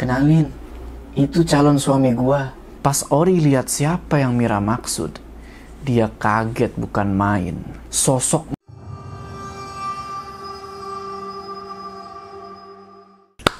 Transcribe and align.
Kenalin, 0.00 0.48
itu 1.12 1.44
calon 1.44 1.76
suami 1.76 2.16
gua. 2.16 2.56
Pas 2.80 3.04
Ori 3.12 3.36
lihat 3.36 3.68
siapa 3.68 4.16
yang 4.16 4.32
Mira 4.32 4.56
maksud, 4.56 5.20
dia 5.84 6.08
kaget 6.08 6.72
bukan 6.72 7.12
main. 7.12 7.60
Sosok 7.92 8.56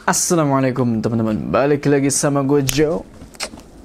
Assalamualaikum 0.09 1.05
teman-teman, 1.05 1.53
balik 1.53 1.85
lagi 1.85 2.09
sama 2.09 2.41
gue 2.41 2.65
Joe. 2.65 3.04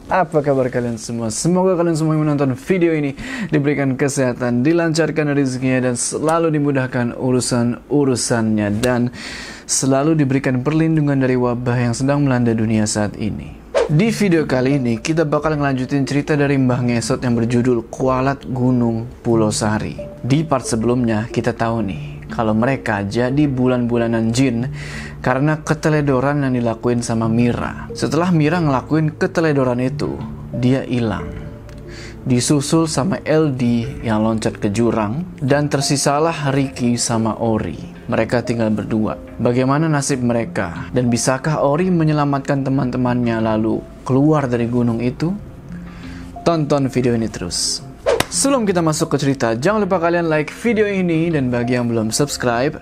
Apa 0.07 0.39
kabar 0.39 0.71
kalian 0.71 0.95
semua? 0.95 1.27
Semoga 1.35 1.75
kalian 1.75 1.99
semua 1.99 2.15
yang 2.15 2.23
menonton 2.23 2.55
video 2.55 2.95
ini 2.95 3.19
diberikan 3.51 3.99
kesehatan, 3.99 4.63
dilancarkan 4.63 5.35
rezekinya 5.35 5.91
dan 5.91 5.99
selalu 5.99 6.55
dimudahkan 6.55 7.19
urusan-urusannya 7.19 8.79
dan 8.79 9.11
selalu 9.65 10.13
diberikan 10.13 10.61
perlindungan 10.61 11.17
dari 11.17 11.33
wabah 11.33 11.89
yang 11.89 11.93
sedang 11.97 12.21
melanda 12.21 12.53
dunia 12.53 12.85
saat 12.85 13.17
ini. 13.17 13.57
Di 13.85 14.09
video 14.09 14.49
kali 14.49 14.81
ini 14.81 14.97
kita 14.97 15.25
bakal 15.29 15.57
ngelanjutin 15.57 16.09
cerita 16.09 16.33
dari 16.33 16.57
Mbah 16.57 16.81
Ngesot 16.85 17.21
yang 17.21 17.37
berjudul 17.37 17.85
Kualat 17.89 18.45
Gunung 18.49 19.05
Pulau 19.21 19.53
Sari. 19.53 19.97
Di 20.25 20.41
part 20.41 20.65
sebelumnya 20.65 21.29
kita 21.29 21.53
tahu 21.53 21.85
nih 21.85 22.03
kalau 22.33 22.57
mereka 22.57 23.05
jadi 23.05 23.45
bulan-bulanan 23.45 24.33
jin 24.33 24.73
karena 25.21 25.61
keteledoran 25.61 26.45
yang 26.45 26.57
dilakuin 26.57 27.05
sama 27.05 27.29
Mira. 27.29 27.89
Setelah 27.93 28.33
Mira 28.33 28.57
ngelakuin 28.57 29.13
keteledoran 29.13 29.81
itu, 29.81 30.17
dia 30.49 30.81
hilang 30.81 31.45
disusul 32.25 32.89
sama 32.89 33.21
LD 33.21 33.61
yang 34.01 34.25
loncat 34.25 34.57
ke 34.57 34.73
jurang, 34.73 35.29
dan 35.37 35.69
tersisalah 35.69 36.49
Ricky 36.51 36.97
sama 36.97 37.37
Ori. 37.37 37.94
Mereka 38.05 38.45
tinggal 38.45 38.69
berdua. 38.69 39.17
Bagaimana 39.41 39.89
nasib 39.89 40.21
mereka? 40.21 40.89
Dan 40.93 41.09
bisakah 41.09 41.65
Ori 41.65 41.89
menyelamatkan 41.89 42.61
teman-temannya 42.61 43.41
lalu 43.41 43.81
keluar 44.05 44.45
dari 44.45 44.69
gunung 44.69 45.01
itu? 45.01 45.33
Tonton 46.45 46.85
video 46.93 47.17
ini 47.17 47.25
terus. 47.25 47.81
Sebelum 48.29 48.69
kita 48.69 48.85
masuk 48.85 49.15
ke 49.15 49.17
cerita, 49.17 49.57
jangan 49.57 49.89
lupa 49.89 49.97
kalian 49.97 50.29
like 50.29 50.53
video 50.53 50.85
ini 50.85 51.33
dan 51.33 51.49
bagi 51.49 51.73
yang 51.73 51.89
belum 51.89 52.13
subscribe, 52.13 52.77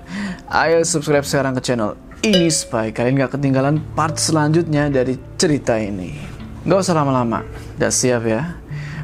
ayo 0.52 0.84
subscribe 0.84 1.24
sekarang 1.24 1.56
ke 1.56 1.62
channel 1.64 1.96
ini 2.24 2.48
supaya 2.52 2.92
kalian 2.92 3.20
gak 3.24 3.40
ketinggalan 3.40 3.80
part 3.96 4.16
selanjutnya 4.16 4.88
dari 4.88 5.16
cerita 5.36 5.76
ini. 5.76 6.16
Gak 6.64 6.80
usah 6.84 6.96
lama-lama, 6.96 7.44
udah 7.80 7.92
siap 7.92 8.24
ya? 8.28 8.60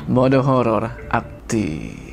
Mode 0.08 0.40
horor 0.40 0.88
aktif. 1.12 2.09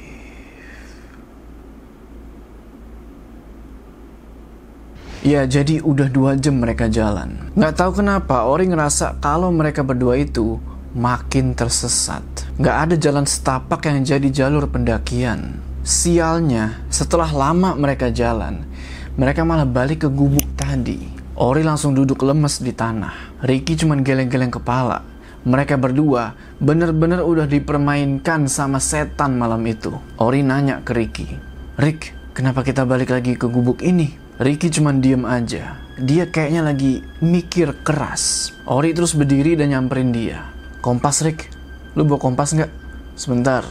Ya, 5.25 5.49
jadi 5.49 5.81
udah 5.81 6.13
dua 6.13 6.37
jam 6.37 6.61
mereka 6.61 6.89
jalan. 6.93 7.53
Nggak 7.57 7.75
tahu 7.79 8.05
kenapa 8.05 8.45
Ori 8.45 8.69
ngerasa 8.69 9.21
kalau 9.23 9.49
mereka 9.49 9.81
berdua 9.81 10.21
itu 10.21 10.61
makin 10.93 11.57
tersesat. 11.57 12.23
Nggak 12.61 12.77
ada 12.77 12.95
jalan 13.01 13.25
setapak 13.25 13.89
yang 13.89 14.05
jadi 14.05 14.29
jalur 14.29 14.69
pendakian. 14.69 15.61
Sialnya, 15.87 16.83
setelah 16.91 17.31
lama 17.31 17.73
mereka 17.79 18.11
jalan, 18.13 18.67
mereka 19.15 19.47
malah 19.47 19.69
balik 19.69 20.05
ke 20.05 20.09
gubuk 20.11 20.47
tadi. 20.59 21.09
Ori 21.37 21.63
langsung 21.65 21.93
duduk 21.95 22.25
lemes 22.25 22.61
di 22.61 22.73
tanah. 22.73 23.41
Ricky 23.45 23.77
cuma 23.77 23.97
geleng-geleng 24.01 24.51
kepala 24.51 25.17
mereka 25.47 25.79
berdua 25.79 26.35
bener-bener 26.59 27.23
udah 27.23 27.47
dipermainkan 27.47 28.51
sama 28.51 28.83
setan 28.83 29.39
malam 29.39 29.63
itu. 29.63 29.95
Ori 30.19 30.43
nanya 30.43 30.83
ke 30.83 30.91
Ricky, 30.91 31.39
Rick, 31.79 32.11
kenapa 32.35 32.67
kita 32.67 32.83
balik 32.83 33.15
lagi 33.15 33.39
ke 33.39 33.47
gubuk 33.47 33.79
ini? 33.87 34.26
Ricky 34.37 34.69
cuma 34.69 34.93
diem 34.93 35.25
aja. 35.25 35.81
Dia 35.97 36.29
kayaknya 36.29 36.61
lagi 36.61 37.01
mikir 37.25 37.73
keras. 37.81 38.53
Ori 38.69 38.93
terus 38.93 39.17
berdiri 39.17 39.57
dan 39.57 39.73
nyamperin 39.73 40.13
dia. 40.13 40.53
Kompas 40.85 41.25
Rick, 41.25 41.49
lu 41.97 42.05
bawa 42.05 42.21
kompas 42.21 42.53
nggak? 42.53 42.69
Sebentar. 43.17 43.65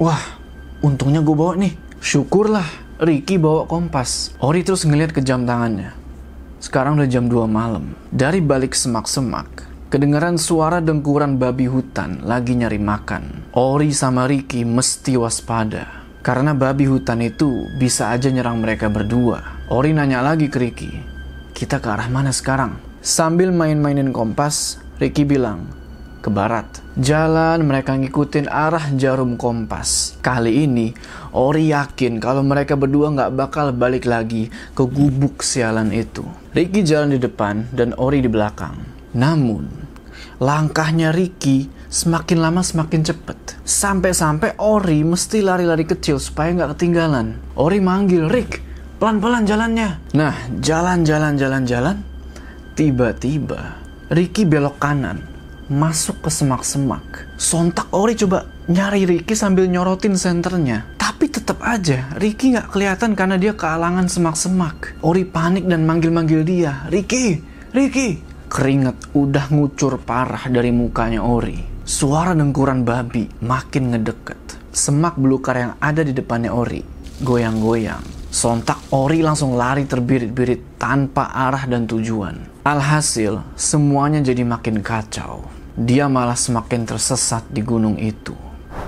Wah, 0.00 0.40
untungnya 0.80 1.20
gue 1.20 1.36
bawa 1.36 1.60
nih. 1.60 1.76
Syukurlah 2.00 2.64
Ricky 2.96 3.36
bawa 3.36 3.68
kompas. 3.68 4.32
Ori 4.40 4.64
terus 4.64 4.88
ngeliat 4.88 5.12
ke 5.12 5.20
jam 5.20 5.44
tangannya. 5.44 5.92
Sekarang 6.64 6.96
udah 6.96 7.08
jam 7.12 7.28
2 7.28 7.44
malam. 7.44 7.92
Dari 8.08 8.40
balik 8.40 8.72
semak-semak, 8.72 9.76
Kedengaran 9.86 10.34
suara 10.34 10.82
dengkuran 10.82 11.38
babi 11.38 11.70
hutan 11.70 12.18
lagi 12.26 12.58
nyari 12.58 12.74
makan. 12.74 13.54
Ori 13.54 13.94
sama 13.94 14.26
Ricky 14.26 14.66
mesti 14.66 15.14
waspada. 15.14 15.95
Karena 16.26 16.58
babi 16.58 16.90
hutan 16.90 17.22
itu 17.22 17.70
bisa 17.78 18.10
aja 18.10 18.26
nyerang 18.26 18.58
mereka 18.58 18.90
berdua. 18.90 19.62
Ori 19.70 19.94
nanya 19.94 20.26
lagi 20.26 20.50
ke 20.50 20.58
Ricky, 20.58 20.90
kita 21.54 21.78
ke 21.78 21.86
arah 21.86 22.10
mana 22.10 22.34
sekarang? 22.34 22.82
Sambil 22.98 23.54
main-mainin 23.54 24.10
kompas, 24.10 24.82
Ricky 24.98 25.22
bilang, 25.22 25.70
ke 26.18 26.26
barat. 26.26 26.66
Jalan 26.98 27.62
mereka 27.62 27.94
ngikutin 27.94 28.50
arah 28.50 28.90
jarum 28.98 29.38
kompas. 29.38 30.18
Kali 30.18 30.66
ini, 30.66 30.90
Ori 31.30 31.70
yakin 31.70 32.18
kalau 32.18 32.42
mereka 32.42 32.74
berdua 32.74 33.14
nggak 33.14 33.30
bakal 33.38 33.70
balik 33.70 34.02
lagi 34.02 34.50
ke 34.74 34.82
gubuk 34.82 35.46
sialan 35.46 35.94
itu. 35.94 36.26
Ricky 36.50 36.82
jalan 36.82 37.14
di 37.14 37.22
depan 37.22 37.70
dan 37.70 37.94
Ori 37.94 38.18
di 38.18 38.26
belakang. 38.26 38.74
Namun, 39.14 39.70
langkahnya 40.42 41.14
Ricky 41.14 41.75
semakin 41.88 42.38
lama 42.42 42.62
semakin 42.62 43.02
cepet. 43.06 43.38
Sampai-sampai 43.62 44.58
Ori 44.62 45.02
mesti 45.02 45.42
lari-lari 45.42 45.86
kecil 45.86 46.20
supaya 46.20 46.52
nggak 46.54 46.76
ketinggalan. 46.76 47.38
Ori 47.58 47.78
manggil, 47.82 48.26
Rick, 48.30 48.62
pelan-pelan 48.98 49.46
jalannya. 49.46 50.00
Nah, 50.14 50.34
jalan-jalan 50.58 51.34
jalan-jalan. 51.38 51.96
Tiba-tiba, 52.76 53.80
Ricky 54.12 54.44
belok 54.44 54.76
kanan, 54.76 55.24
masuk 55.72 56.20
ke 56.26 56.30
semak-semak. 56.30 57.32
Sontak 57.40 57.88
Ori 57.96 58.12
coba 58.14 58.44
nyari 58.68 59.08
Ricky 59.08 59.32
sambil 59.32 59.64
nyorotin 59.66 60.18
senternya. 60.18 60.84
Tapi 61.00 61.32
tetap 61.32 61.64
aja, 61.64 62.12
Ricky 62.20 62.52
nggak 62.52 62.68
kelihatan 62.68 63.16
karena 63.16 63.40
dia 63.40 63.56
kealangan 63.56 64.12
semak-semak. 64.12 65.00
Ori 65.00 65.24
panik 65.24 65.64
dan 65.64 65.88
manggil-manggil 65.88 66.44
dia, 66.44 66.84
Ricky, 66.92 67.40
Ricky, 67.72 68.36
Keringat 68.46 69.10
udah 69.18 69.50
ngucur 69.50 69.98
parah 69.98 70.46
dari 70.46 70.70
mukanya 70.70 71.18
Ori. 71.18 71.75
Suara 71.86 72.34
dengkuran 72.34 72.82
babi 72.82 73.30
makin 73.46 73.94
ngedeket. 73.94 74.58
Semak 74.74 75.14
belukar 75.14 75.54
yang 75.54 75.72
ada 75.78 76.02
di 76.02 76.10
depannya 76.10 76.50
Ori 76.50 76.82
goyang-goyang. 77.22 78.02
Sontak 78.26 78.90
Ori 78.90 79.22
langsung 79.22 79.54
lari 79.54 79.86
terbirit-birit 79.86 80.82
tanpa 80.82 81.30
arah 81.30 81.62
dan 81.70 81.86
tujuan. 81.86 82.66
Alhasil, 82.66 83.38
semuanya 83.54 84.18
jadi 84.18 84.42
makin 84.42 84.82
kacau. 84.82 85.46
Dia 85.78 86.10
malah 86.10 86.34
semakin 86.34 86.90
tersesat 86.90 87.46
di 87.54 87.62
gunung 87.62 88.02
itu. 88.02 88.34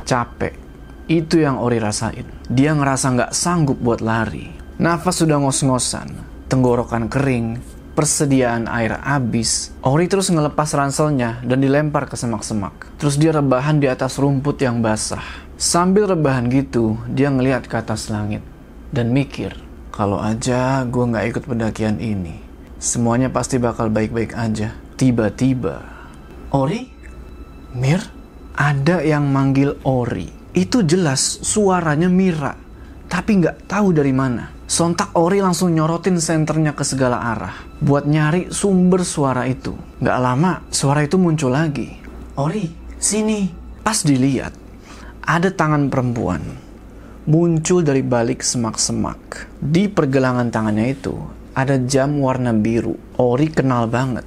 Capek, 0.02 0.58
itu 1.06 1.38
yang 1.38 1.62
Ori 1.62 1.78
rasain. 1.78 2.26
Dia 2.50 2.74
ngerasa 2.74 3.14
nggak 3.14 3.30
sanggup 3.30 3.78
buat 3.78 4.02
lari. 4.02 4.50
Nafas 4.82 5.22
sudah 5.22 5.38
ngos-ngosan, 5.38 6.18
tenggorokan 6.50 7.06
kering, 7.06 7.62
persediaan 7.98 8.70
air 8.70 8.94
habis, 9.02 9.74
Ori 9.82 10.06
terus 10.06 10.30
ngelepas 10.30 10.70
ranselnya 10.70 11.42
dan 11.42 11.58
dilempar 11.58 12.06
ke 12.06 12.14
semak-semak. 12.14 12.94
Terus 12.94 13.18
dia 13.18 13.34
rebahan 13.34 13.82
di 13.82 13.90
atas 13.90 14.22
rumput 14.22 14.62
yang 14.62 14.78
basah. 14.78 15.26
Sambil 15.58 16.06
rebahan 16.06 16.46
gitu, 16.46 16.94
dia 17.10 17.26
ngeliat 17.26 17.66
ke 17.66 17.74
atas 17.74 18.06
langit 18.06 18.46
dan 18.94 19.10
mikir, 19.10 19.58
kalau 19.90 20.22
aja 20.22 20.86
gue 20.86 21.04
nggak 21.10 21.26
ikut 21.34 21.44
pendakian 21.50 21.98
ini, 21.98 22.38
semuanya 22.78 23.34
pasti 23.34 23.58
bakal 23.58 23.90
baik-baik 23.90 24.30
aja. 24.38 24.78
Tiba-tiba, 24.94 25.82
Ori? 26.54 26.86
Mir? 27.74 27.98
Ada 28.54 29.02
yang 29.02 29.26
manggil 29.26 29.74
Ori. 29.82 30.30
Itu 30.54 30.86
jelas 30.86 31.42
suaranya 31.42 32.06
Mira, 32.06 32.54
tapi 33.10 33.42
nggak 33.42 33.66
tahu 33.66 33.90
dari 33.90 34.14
mana. 34.14 34.57
Sontak 34.68 35.16
Ori 35.16 35.40
langsung 35.40 35.72
nyorotin 35.72 36.20
senternya 36.20 36.76
ke 36.76 36.84
segala 36.84 37.24
arah 37.32 37.56
buat 37.80 38.04
nyari 38.04 38.52
sumber 38.52 39.00
suara 39.00 39.48
itu. 39.48 39.72
Gak 40.04 40.20
lama, 40.20 40.60
suara 40.68 41.00
itu 41.00 41.16
muncul 41.16 41.56
lagi. 41.56 41.88
Ori, 42.36 42.68
sini. 43.00 43.48
Pas 43.80 44.04
dilihat, 44.04 44.52
ada 45.24 45.48
tangan 45.48 45.88
perempuan 45.88 46.68
muncul 47.28 47.84
dari 47.84 48.00
balik 48.00 48.40
semak-semak. 48.40 49.52
Di 49.60 49.84
pergelangan 49.92 50.48
tangannya 50.48 50.96
itu 50.96 51.12
ada 51.52 51.76
jam 51.76 52.24
warna 52.24 52.56
biru. 52.56 52.96
Ori 53.20 53.52
kenal 53.52 53.84
banget. 53.84 54.24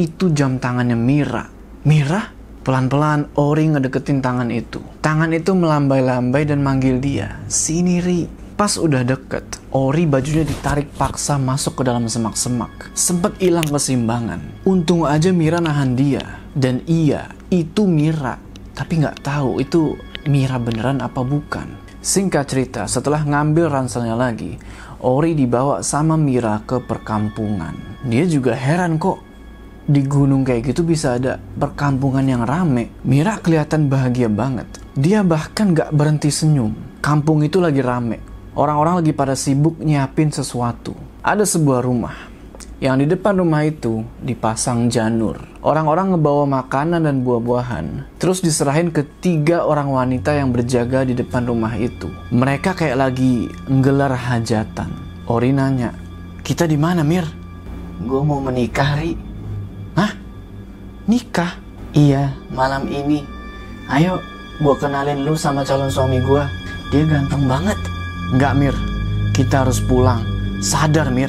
Itu 0.00 0.32
jam 0.32 0.56
tangannya 0.56 0.96
Mira. 0.96 1.44
Mira? 1.84 2.32
Pelan-pelan 2.64 3.36
Ori 3.36 3.68
ngedeketin 3.68 4.24
tangan 4.24 4.48
itu. 4.48 4.80
Tangan 5.04 5.28
itu 5.36 5.52
melambai-lambai 5.52 6.48
dan 6.48 6.64
manggil 6.64 7.04
dia. 7.04 7.36
Sini 7.52 8.00
Ri. 8.00 8.41
Pas 8.62 8.78
udah 8.78 9.02
deket, 9.02 9.42
Ori 9.74 10.06
bajunya 10.06 10.46
ditarik 10.46 10.94
paksa 10.94 11.34
masuk 11.34 11.82
ke 11.82 11.90
dalam 11.90 12.06
semak-semak. 12.06 12.94
Sempet 12.94 13.34
hilang 13.42 13.66
keseimbangan. 13.66 14.38
Untung 14.62 15.02
aja 15.02 15.34
Mira 15.34 15.58
nahan 15.58 15.98
dia. 15.98 16.38
Dan 16.54 16.78
iya, 16.86 17.34
itu 17.50 17.90
Mira. 17.90 18.38
Tapi 18.70 19.02
nggak 19.02 19.26
tahu 19.26 19.58
itu 19.58 19.98
Mira 20.30 20.62
beneran 20.62 21.02
apa 21.02 21.26
bukan. 21.26 21.74
Singkat 22.06 22.44
cerita, 22.46 22.82
setelah 22.86 23.26
ngambil 23.26 23.66
ranselnya 23.66 24.14
lagi, 24.14 24.54
Ori 25.02 25.34
dibawa 25.34 25.82
sama 25.82 26.14
Mira 26.14 26.62
ke 26.62 26.78
perkampungan. 26.78 27.74
Dia 28.06 28.30
juga 28.30 28.54
heran 28.54 28.94
kok, 28.94 29.18
di 29.90 30.06
gunung 30.06 30.46
kayak 30.46 30.70
gitu 30.70 30.86
bisa 30.86 31.18
ada 31.18 31.42
perkampungan 31.58 32.22
yang 32.30 32.46
rame. 32.46 32.94
Mira 33.02 33.42
kelihatan 33.42 33.90
bahagia 33.90 34.30
banget. 34.30 34.70
Dia 34.94 35.26
bahkan 35.26 35.74
gak 35.74 35.90
berhenti 35.90 36.30
senyum. 36.30 37.02
Kampung 37.02 37.42
itu 37.42 37.58
lagi 37.58 37.82
rame. 37.82 38.30
Orang-orang 38.52 39.00
lagi 39.00 39.16
pada 39.16 39.32
sibuk 39.32 39.80
nyiapin 39.80 40.28
sesuatu. 40.28 40.92
Ada 41.24 41.48
sebuah 41.48 41.88
rumah. 41.88 42.28
Yang 42.84 42.96
di 43.00 43.06
depan 43.16 43.40
rumah 43.40 43.64
itu 43.64 44.04
dipasang 44.20 44.92
janur. 44.92 45.40
Orang-orang 45.64 46.12
ngebawa 46.12 46.44
makanan 46.60 47.08
dan 47.08 47.24
buah-buahan. 47.24 48.18
Terus 48.20 48.44
diserahin 48.44 48.92
ke 48.92 49.08
tiga 49.24 49.64
orang 49.64 49.88
wanita 49.88 50.36
yang 50.36 50.52
berjaga 50.52 51.08
di 51.08 51.16
depan 51.16 51.48
rumah 51.48 51.80
itu. 51.80 52.12
Mereka 52.28 52.76
kayak 52.76 53.00
lagi 53.00 53.48
nggelar 53.72 54.12
hajatan. 54.12 54.92
Ori 55.32 55.48
nanya, 55.54 55.96
kita 56.44 56.68
di 56.68 56.76
mana 56.76 57.00
Mir? 57.00 57.24
Gue 58.04 58.20
mau 58.20 58.42
menikah, 58.42 59.00
Ri. 59.00 59.16
Hah? 59.96 60.12
Nikah? 61.08 61.56
Iya, 61.96 62.36
malam 62.52 62.84
ini. 62.90 63.24
Ayo, 63.88 64.20
gue 64.60 64.74
kenalin 64.76 65.24
lu 65.24 65.40
sama 65.40 65.64
calon 65.64 65.88
suami 65.88 66.20
gue. 66.20 66.44
Dia 66.92 67.08
ganteng 67.08 67.48
banget. 67.48 67.78
Enggak 68.32 68.56
Mir, 68.56 68.76
kita 69.36 69.60
harus 69.60 69.84
pulang. 69.84 70.24
Sadar 70.64 71.12
Mir, 71.12 71.28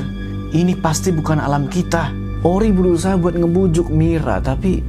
ini 0.56 0.72
pasti 0.72 1.12
bukan 1.12 1.36
alam 1.36 1.68
kita. 1.68 2.16
Ori 2.48 2.72
berusaha 2.72 3.20
buat 3.20 3.36
ngebujuk 3.36 3.92
Mira, 3.92 4.40
tapi 4.40 4.80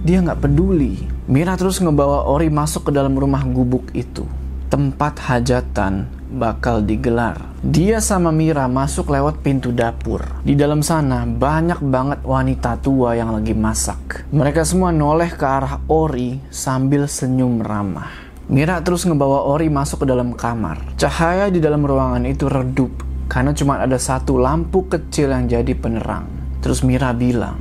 dia 0.00 0.24
nggak 0.24 0.48
peduli. 0.48 0.96
Mira 1.28 1.60
terus 1.60 1.76
ngebawa 1.84 2.24
Ori 2.24 2.48
masuk 2.48 2.88
ke 2.88 2.90
dalam 2.96 3.12
rumah 3.12 3.44
gubuk 3.44 3.92
itu. 3.92 4.24
Tempat 4.72 5.20
hajatan 5.20 6.08
bakal 6.40 6.80
digelar. 6.80 7.36
Dia 7.60 8.00
sama 8.00 8.32
Mira 8.32 8.64
masuk 8.64 9.12
lewat 9.12 9.44
pintu 9.44 9.68
dapur. 9.68 10.24
Di 10.40 10.56
dalam 10.56 10.80
sana 10.80 11.28
banyak 11.28 11.84
banget 11.84 12.24
wanita 12.24 12.80
tua 12.80 13.12
yang 13.12 13.36
lagi 13.36 13.52
masak. 13.52 14.24
Mereka 14.32 14.64
semua 14.64 14.88
noleh 14.88 15.36
ke 15.36 15.44
arah 15.44 15.84
Ori 15.84 16.40
sambil 16.48 17.04
senyum 17.04 17.60
ramah. 17.60 18.27
Mira 18.48 18.80
terus 18.80 19.04
ngebawa 19.04 19.44
Ori 19.44 19.68
masuk 19.68 20.02
ke 20.02 20.06
dalam 20.08 20.32
kamar. 20.32 20.96
Cahaya 20.96 21.52
di 21.52 21.60
dalam 21.60 21.84
ruangan 21.84 22.24
itu 22.24 22.48
redup 22.48 23.04
karena 23.28 23.52
cuma 23.52 23.76
ada 23.76 24.00
satu 24.00 24.40
lampu 24.40 24.88
kecil 24.88 25.36
yang 25.36 25.44
jadi 25.44 25.76
penerang. 25.76 26.24
Terus 26.64 26.80
Mira 26.80 27.12
bilang, 27.12 27.60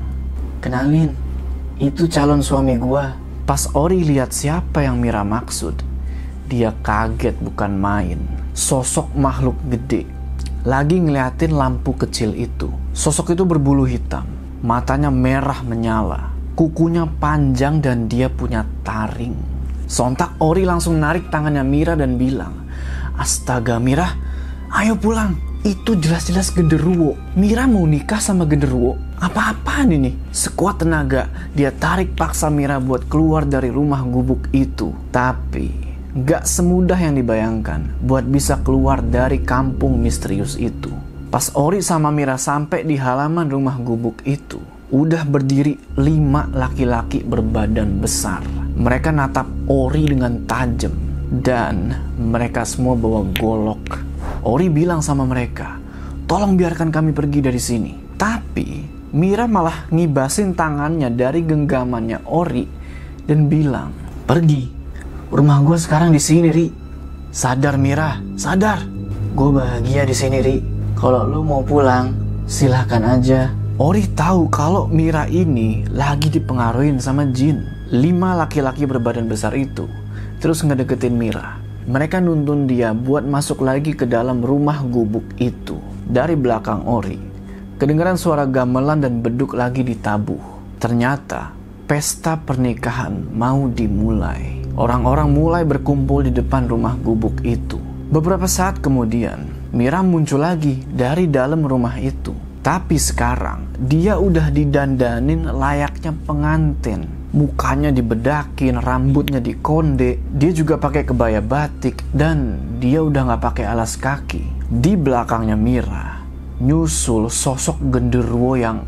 Kenalin, 0.64 1.12
itu 1.76 2.08
calon 2.08 2.40
suami 2.40 2.80
gua. 2.80 3.20
Pas 3.44 3.68
Ori 3.76 4.00
lihat 4.00 4.32
siapa 4.32 4.88
yang 4.88 5.04
Mira 5.04 5.28
maksud, 5.28 5.76
dia 6.48 6.72
kaget 6.80 7.36
bukan 7.44 7.76
main. 7.76 8.24
Sosok 8.56 9.12
makhluk 9.12 9.60
gede 9.68 10.08
lagi 10.68 11.00
ngeliatin 11.00 11.56
lampu 11.56 11.96
kecil 11.96 12.36
itu. 12.36 12.68
Sosok 12.92 13.36
itu 13.36 13.48
berbulu 13.48 13.88
hitam, 13.88 14.28
matanya 14.60 15.08
merah 15.08 15.64
menyala, 15.64 16.32
kukunya 16.60 17.08
panjang 17.08 17.80
dan 17.80 18.12
dia 18.12 18.28
punya 18.28 18.68
taring. 18.84 19.57
Sontak 19.88 20.36
Ori 20.44 20.68
langsung 20.68 21.00
narik 21.00 21.32
tangannya 21.32 21.64
Mira 21.64 21.96
dan 21.96 22.20
bilang, 22.20 22.68
Astaga 23.16 23.80
Mira, 23.80 24.12
ayo 24.76 25.00
pulang. 25.00 25.40
Itu 25.64 25.96
jelas-jelas 25.96 26.52
genderuwo. 26.52 27.16
Mira 27.40 27.68
mau 27.68 27.88
nikah 27.88 28.20
sama 28.20 28.44
genderuwo. 28.44 29.00
Apa-apaan 29.20 29.96
ini? 29.96 30.16
Sekuat 30.32 30.84
tenaga, 30.84 31.32
dia 31.56 31.72
tarik 31.72 32.20
paksa 32.20 32.52
Mira 32.52 32.84
buat 32.84 33.08
keluar 33.08 33.48
dari 33.48 33.72
rumah 33.72 34.04
gubuk 34.04 34.52
itu. 34.52 34.92
Tapi, 35.12 35.72
gak 36.20 36.44
semudah 36.44 37.00
yang 37.00 37.16
dibayangkan 37.16 38.00
buat 38.04 38.28
bisa 38.28 38.60
keluar 38.68 39.00
dari 39.00 39.40
kampung 39.40 40.04
misterius 40.04 40.60
itu. 40.60 40.92
Pas 41.32 41.52
Ori 41.56 41.80
sama 41.80 42.12
Mira 42.12 42.36
sampai 42.36 42.84
di 42.84 43.00
halaman 43.00 43.48
rumah 43.48 43.80
gubuk 43.80 44.20
itu, 44.24 44.60
udah 44.92 45.24
berdiri 45.28 45.80
lima 46.00 46.48
laki-laki 46.52 47.24
berbadan 47.24 48.00
besar. 48.00 48.67
Mereka 48.78 49.10
natap 49.10 49.50
Ori 49.66 50.06
dengan 50.06 50.46
tajam 50.46 50.94
dan 51.28 51.98
mereka 52.16 52.64
semua 52.64 52.94
bawa 52.94 53.26
golok 53.36 54.08
Ori 54.48 54.72
bilang 54.72 55.04
sama 55.04 55.28
mereka, 55.28 55.76
tolong 56.24 56.56
biarkan 56.56 56.88
kami 56.88 57.12
pergi 57.12 57.40
dari 57.44 57.60
sini. 57.60 57.92
Tapi 58.16 58.96
Mira 59.12 59.44
malah 59.44 59.92
ngibasin 59.92 60.56
tangannya 60.56 61.12
dari 61.12 61.44
genggamannya 61.44 62.24
Ori 62.28 62.64
dan 63.28 63.52
bilang, 63.52 63.92
pergi. 64.24 64.72
Rumah 65.28 65.58
gue 65.68 65.76
sekarang 65.76 66.16
di 66.16 66.22
sini, 66.24 66.48
Ri. 66.48 66.68
Sadar 67.32 67.76
Mira, 67.76 68.24
sadar. 68.40 68.84
Gue 69.36 69.52
bahagia 69.52 70.08
di 70.08 70.16
sini, 70.16 70.40
Ri. 70.40 70.58
Kalau 70.96 71.28
lu 71.28 71.44
mau 71.44 71.60
pulang, 71.60 72.16
silahkan 72.48 73.04
aja. 73.04 73.52
Ori 73.76 74.08
tahu 74.16 74.48
kalau 74.48 74.88
Mira 74.88 75.28
ini 75.28 75.84
lagi 75.92 76.32
dipengaruhin 76.32 77.04
sama 77.04 77.28
jin. 77.36 77.77
Lima 77.88 78.36
laki-laki 78.36 78.84
berbadan 78.84 79.32
besar 79.32 79.56
itu 79.56 79.88
terus 80.44 80.60
ngedeketin 80.60 81.16
Mira. 81.16 81.56
Mereka 81.88 82.20
nuntun 82.20 82.68
dia 82.68 82.92
buat 82.92 83.24
masuk 83.24 83.64
lagi 83.64 83.96
ke 83.96 84.04
dalam 84.04 84.44
rumah 84.44 84.84
gubuk 84.84 85.24
itu. 85.40 85.80
Dari 86.04 86.36
belakang 86.36 86.84
Ori, 86.84 87.16
kedengaran 87.80 88.20
suara 88.20 88.44
gamelan 88.44 89.00
dan 89.00 89.24
beduk 89.24 89.56
lagi 89.56 89.88
ditabuh. 89.88 90.60
Ternyata 90.84 91.56
pesta 91.88 92.36
pernikahan 92.36 93.32
mau 93.32 93.72
dimulai. 93.72 94.68
Orang-orang 94.76 95.32
mulai 95.32 95.64
berkumpul 95.64 96.28
di 96.28 96.36
depan 96.36 96.68
rumah 96.68 97.00
gubuk 97.00 97.40
itu. 97.48 97.80
Beberapa 98.12 98.52
saat 98.52 98.84
kemudian, 98.84 99.48
Mira 99.72 100.04
muncul 100.04 100.44
lagi 100.44 100.84
dari 100.92 101.32
dalam 101.32 101.64
rumah 101.64 101.96
itu. 102.04 102.36
Tapi 102.60 103.00
sekarang 103.00 103.80
dia 103.80 104.20
udah 104.20 104.52
didandanin 104.52 105.48
layaknya 105.48 106.12
pengantin 106.28 107.17
mukanya 107.36 107.92
dibedakin, 107.92 108.80
rambutnya 108.80 109.44
dikonde, 109.44 110.22
dia 110.32 110.52
juga 110.56 110.80
pakai 110.80 111.04
kebaya 111.04 111.44
batik 111.44 112.00
dan 112.16 112.60
dia 112.80 113.04
udah 113.04 113.34
nggak 113.34 113.44
pakai 113.44 113.66
alas 113.68 114.00
kaki. 114.00 114.44
Di 114.68 114.96
belakangnya 114.96 115.56
Mira, 115.56 116.24
nyusul 116.64 117.28
sosok 117.32 117.80
genderuwo 117.92 118.56
yang 118.56 118.84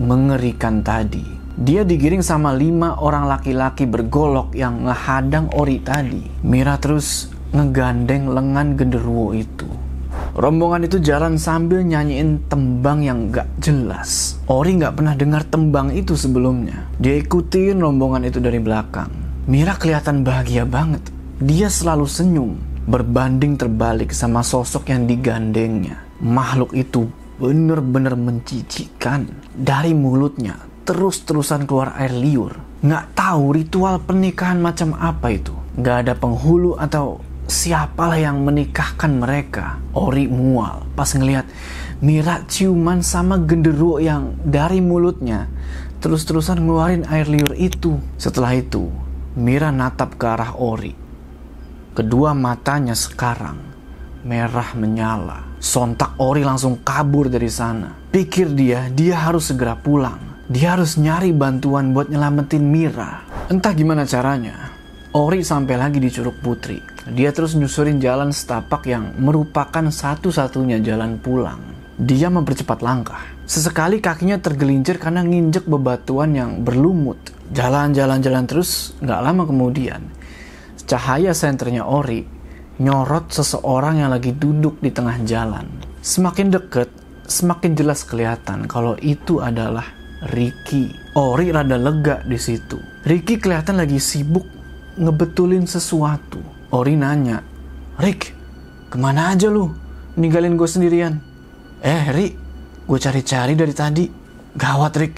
mengerikan 0.00 0.80
tadi. 0.84 1.24
Dia 1.58 1.82
digiring 1.82 2.22
sama 2.22 2.54
lima 2.54 3.02
orang 3.02 3.26
laki-laki 3.26 3.82
bergolok 3.82 4.54
yang 4.54 4.86
ngehadang 4.86 5.50
Ori 5.58 5.82
tadi. 5.82 6.22
Mira 6.46 6.78
terus 6.78 7.34
ngegandeng 7.50 8.30
lengan 8.30 8.78
genderuwo 8.78 9.34
itu. 9.34 9.87
Rombongan 10.38 10.86
itu 10.86 11.02
jalan 11.02 11.34
sambil 11.34 11.82
nyanyiin 11.82 12.46
tembang 12.46 13.02
yang 13.02 13.26
gak 13.34 13.50
jelas. 13.58 14.38
Ori 14.46 14.78
gak 14.78 14.94
pernah 14.94 15.18
dengar 15.18 15.42
tembang 15.42 15.90
itu 15.90 16.14
sebelumnya. 16.14 16.86
Dia 17.02 17.18
ikutin 17.18 17.82
rombongan 17.82 18.22
itu 18.22 18.38
dari 18.38 18.62
belakang. 18.62 19.10
Mira 19.50 19.74
kelihatan 19.74 20.22
bahagia 20.22 20.62
banget. 20.62 21.02
Dia 21.42 21.66
selalu 21.66 22.06
senyum, 22.06 22.54
berbanding 22.86 23.58
terbalik 23.58 24.14
sama 24.14 24.46
sosok 24.46 24.94
yang 24.94 25.10
digandengnya. 25.10 26.06
Makhluk 26.22 26.70
itu 26.70 27.10
bener-bener 27.42 28.14
mencicikan. 28.14 29.26
Dari 29.58 29.90
mulutnya 29.90 30.54
terus-terusan 30.86 31.66
keluar 31.66 31.98
air 31.98 32.14
liur. 32.14 32.54
Gak 32.86 33.18
tahu 33.18 33.58
ritual 33.58 33.98
pernikahan 34.06 34.62
macam 34.62 34.94
apa 35.02 35.34
itu. 35.34 35.50
Gak 35.82 36.06
ada 36.06 36.14
penghulu 36.14 36.78
atau 36.78 37.18
siapalah 37.48 38.20
yang 38.20 38.44
menikahkan 38.44 39.10
mereka? 39.16 39.80
Ori 39.96 40.28
mual 40.28 40.84
pas 40.92 41.08
ngelihat 41.10 41.48
Mira 41.98 42.46
ciuman 42.46 43.02
sama 43.02 43.42
genderuwo 43.42 43.98
yang 43.98 44.38
dari 44.46 44.78
mulutnya 44.78 45.50
terus-terusan 45.98 46.62
ngeluarin 46.62 47.02
air 47.10 47.26
liur 47.26 47.58
itu. 47.58 47.98
Setelah 48.14 48.54
itu, 48.54 48.86
Mira 49.34 49.74
natap 49.74 50.14
ke 50.14 50.26
arah 50.30 50.54
Ori. 50.54 50.94
Kedua 51.94 52.30
matanya 52.38 52.94
sekarang 52.94 53.58
merah 54.22 54.70
menyala. 54.78 55.58
Sontak 55.58 56.14
Ori 56.22 56.46
langsung 56.46 56.78
kabur 56.86 57.26
dari 57.26 57.50
sana. 57.50 57.98
Pikir 58.14 58.54
dia, 58.54 58.86
dia 58.94 59.18
harus 59.18 59.50
segera 59.50 59.74
pulang. 59.74 60.46
Dia 60.46 60.78
harus 60.78 60.94
nyari 60.94 61.34
bantuan 61.34 61.90
buat 61.90 62.06
nyelamatin 62.06 62.62
Mira. 62.62 63.26
Entah 63.50 63.74
gimana 63.74 64.06
caranya, 64.06 64.77
Ori 65.16 65.40
sampai 65.40 65.80
lagi 65.80 66.04
di 66.04 66.12
Curug 66.12 66.36
Putri. 66.44 66.84
Dia 67.08 67.32
terus 67.32 67.56
nyusurin 67.56 67.96
jalan 67.96 68.28
setapak 68.28 68.84
yang 68.84 69.16
merupakan 69.16 69.88
satu-satunya 69.88 70.84
jalan 70.84 71.16
pulang. 71.16 71.64
Dia 71.96 72.28
mempercepat 72.28 72.84
langkah. 72.84 73.24
Sesekali 73.48 74.04
kakinya 74.04 74.36
tergelincir 74.36 75.00
karena 75.00 75.24
nginjek 75.24 75.64
bebatuan 75.64 76.36
yang 76.36 76.60
berlumut. 76.60 77.16
Jalan-jalan-jalan 77.48 78.44
terus, 78.44 78.92
nggak 79.00 79.20
lama 79.24 79.48
kemudian, 79.48 80.04
cahaya 80.84 81.32
senternya 81.32 81.88
Ori 81.88 82.28
nyorot 82.76 83.32
seseorang 83.32 84.04
yang 84.04 84.12
lagi 84.12 84.36
duduk 84.36 84.76
di 84.84 84.92
tengah 84.92 85.24
jalan. 85.24 85.64
Semakin 86.04 86.52
deket, 86.52 86.92
semakin 87.24 87.72
jelas 87.72 88.04
kelihatan 88.04 88.68
kalau 88.68 88.92
itu 89.00 89.40
adalah 89.40 89.88
Ricky. 90.36 90.92
Ori 91.16 91.48
rada 91.48 91.80
lega 91.80 92.20
di 92.28 92.36
situ. 92.36 92.76
Ricky 93.08 93.40
kelihatan 93.40 93.80
lagi 93.80 93.96
sibuk 93.96 94.57
ngebetulin 94.98 95.64
sesuatu. 95.64 96.42
Ori 96.74 96.98
nanya, 96.98 97.40
Rick, 97.96 98.34
ke 98.92 98.96
mana 99.00 99.32
aja 99.32 99.48
lu? 99.48 99.72
Ninggalin 100.18 100.58
gue 100.58 100.68
sendirian. 100.68 101.22
Eh, 101.80 102.10
Rick, 102.12 102.34
gue 102.84 102.98
cari-cari 102.98 103.54
dari 103.54 103.72
tadi. 103.72 104.04
Gawat, 104.58 104.94
Rick. 104.98 105.16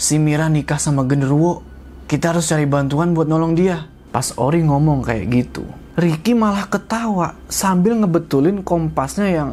si 0.00 0.16
Mira 0.16 0.48
nikah 0.48 0.80
sama 0.80 1.04
genderuwo. 1.04 1.60
Kita 2.08 2.32
harus 2.32 2.48
cari 2.48 2.64
bantuan 2.64 3.12
buat 3.12 3.28
nolong 3.28 3.52
dia. 3.52 3.84
Pas 4.10 4.34
Ori 4.40 4.64
ngomong 4.66 5.06
kayak 5.06 5.30
gitu, 5.30 5.62
Ricky 5.94 6.34
malah 6.34 6.66
ketawa 6.66 7.38
sambil 7.46 7.94
ngebetulin 7.94 8.66
kompasnya 8.66 9.28
yang 9.30 9.50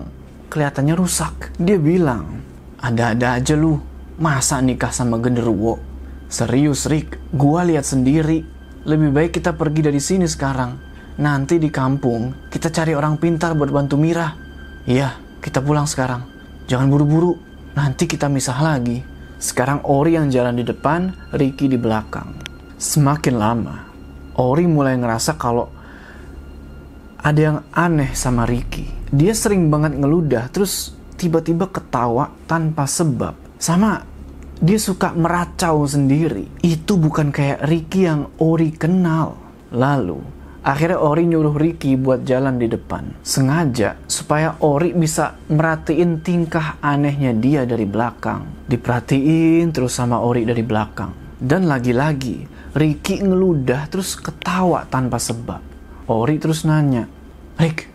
kelihatannya 0.50 0.98
rusak. 0.98 1.54
Dia 1.62 1.78
bilang, 1.78 2.42
ada-ada 2.82 3.38
aja 3.38 3.54
lu, 3.54 3.78
masa 4.18 4.58
nikah 4.64 4.90
sama 4.90 5.22
genderuwo? 5.22 5.78
Serius 6.26 6.90
Rick, 6.90 7.22
gua 7.30 7.62
lihat 7.70 7.86
sendiri. 7.86 8.57
Lebih 8.88 9.12
baik 9.12 9.32
kita 9.36 9.52
pergi 9.52 9.84
dari 9.84 10.00
sini 10.00 10.24
sekarang. 10.24 10.72
Nanti 11.20 11.60
di 11.60 11.68
kampung, 11.68 12.48
kita 12.48 12.72
cari 12.72 12.96
orang 12.96 13.20
pintar 13.20 13.52
buat 13.52 13.68
bantu 13.68 14.00
Mira. 14.00 14.32
Iya, 14.88 15.12
kita 15.44 15.60
pulang 15.60 15.84
sekarang. 15.84 16.24
Jangan 16.72 16.88
buru-buru, 16.88 17.36
nanti 17.76 18.08
kita 18.08 18.32
misah 18.32 18.56
lagi. 18.56 19.04
Sekarang 19.44 19.84
Ori 19.84 20.16
yang 20.16 20.32
jalan 20.32 20.56
di 20.56 20.64
depan, 20.64 21.12
Ricky 21.36 21.68
di 21.68 21.76
belakang. 21.76 22.32
Semakin 22.80 23.36
lama, 23.36 23.76
Ori 24.40 24.64
mulai 24.64 24.96
ngerasa 24.96 25.36
kalau 25.36 25.68
ada 27.20 27.42
yang 27.44 27.68
aneh 27.76 28.16
sama 28.16 28.48
Ricky. 28.48 28.88
Dia 29.12 29.36
sering 29.36 29.68
banget 29.68 30.00
ngeludah, 30.00 30.48
terus 30.48 30.96
tiba-tiba 31.20 31.68
ketawa 31.68 32.32
tanpa 32.48 32.88
sebab. 32.88 33.36
Sama 33.60 34.00
dia 34.58 34.80
suka 34.82 35.14
meracau 35.14 35.86
sendiri. 35.86 36.50
Itu 36.66 36.98
bukan 36.98 37.30
kayak 37.30 37.66
Ricky 37.70 38.10
yang 38.10 38.34
Ori 38.42 38.74
kenal. 38.74 39.38
Lalu, 39.70 40.18
akhirnya 40.66 40.98
Ori 40.98 41.30
nyuruh 41.30 41.54
Ricky 41.54 41.94
buat 41.94 42.26
jalan 42.26 42.58
di 42.58 42.66
depan. 42.66 43.22
Sengaja 43.22 44.02
supaya 44.10 44.58
Ori 44.66 44.98
bisa 44.98 45.38
merhatiin 45.52 46.26
tingkah 46.26 46.82
anehnya 46.82 47.38
dia 47.38 47.70
dari 47.70 47.86
belakang. 47.86 48.66
Diperhatiin 48.66 49.70
terus 49.70 49.94
sama 49.94 50.24
Ori 50.26 50.48
dari 50.48 50.66
belakang. 50.66 51.38
Dan 51.38 51.70
lagi-lagi, 51.70 52.50
Ricky 52.74 53.22
ngeludah 53.22 53.86
terus 53.94 54.18
ketawa 54.18 54.90
tanpa 54.90 55.22
sebab. 55.22 55.62
Ori 56.10 56.42
terus 56.42 56.66
nanya, 56.66 57.06
Rick, 57.62 57.92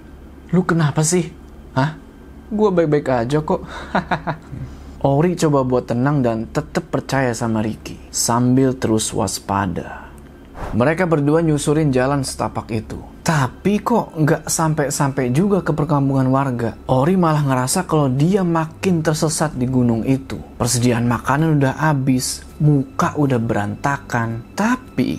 lu 0.55 0.63
kenapa 0.63 1.03
sih? 1.03 1.27
Hah? 1.75 1.97
Gue 2.53 2.69
baik-baik 2.69 3.09
aja 3.09 3.41
kok. 3.41 3.65
Ori 5.03 5.35
coba 5.35 5.67
buat 5.67 5.91
tenang 5.91 6.23
dan 6.23 6.47
tetap 6.47 6.87
percaya 6.87 7.35
sama 7.35 7.59
Ricky 7.59 7.99
sambil 8.15 8.79
terus 8.79 9.11
waspada. 9.11 10.15
Mereka 10.79 11.11
berdua 11.11 11.43
nyusurin 11.43 11.91
jalan 11.91 12.23
setapak 12.23 12.71
itu. 12.71 13.03
Tapi 13.27 13.83
kok 13.83 14.15
nggak 14.15 14.47
sampai-sampai 14.47 15.35
juga 15.35 15.67
ke 15.67 15.75
perkampungan 15.75 16.31
warga. 16.31 16.79
Ori 16.87 17.19
malah 17.19 17.43
ngerasa 17.43 17.83
kalau 17.83 18.15
dia 18.15 18.47
makin 18.47 19.03
tersesat 19.03 19.59
di 19.59 19.67
gunung 19.67 20.07
itu. 20.07 20.39
Persediaan 20.55 21.11
makanan 21.11 21.59
udah 21.59 21.83
habis, 21.83 22.47
muka 22.63 23.19
udah 23.19 23.43
berantakan. 23.43 24.55
Tapi 24.55 25.19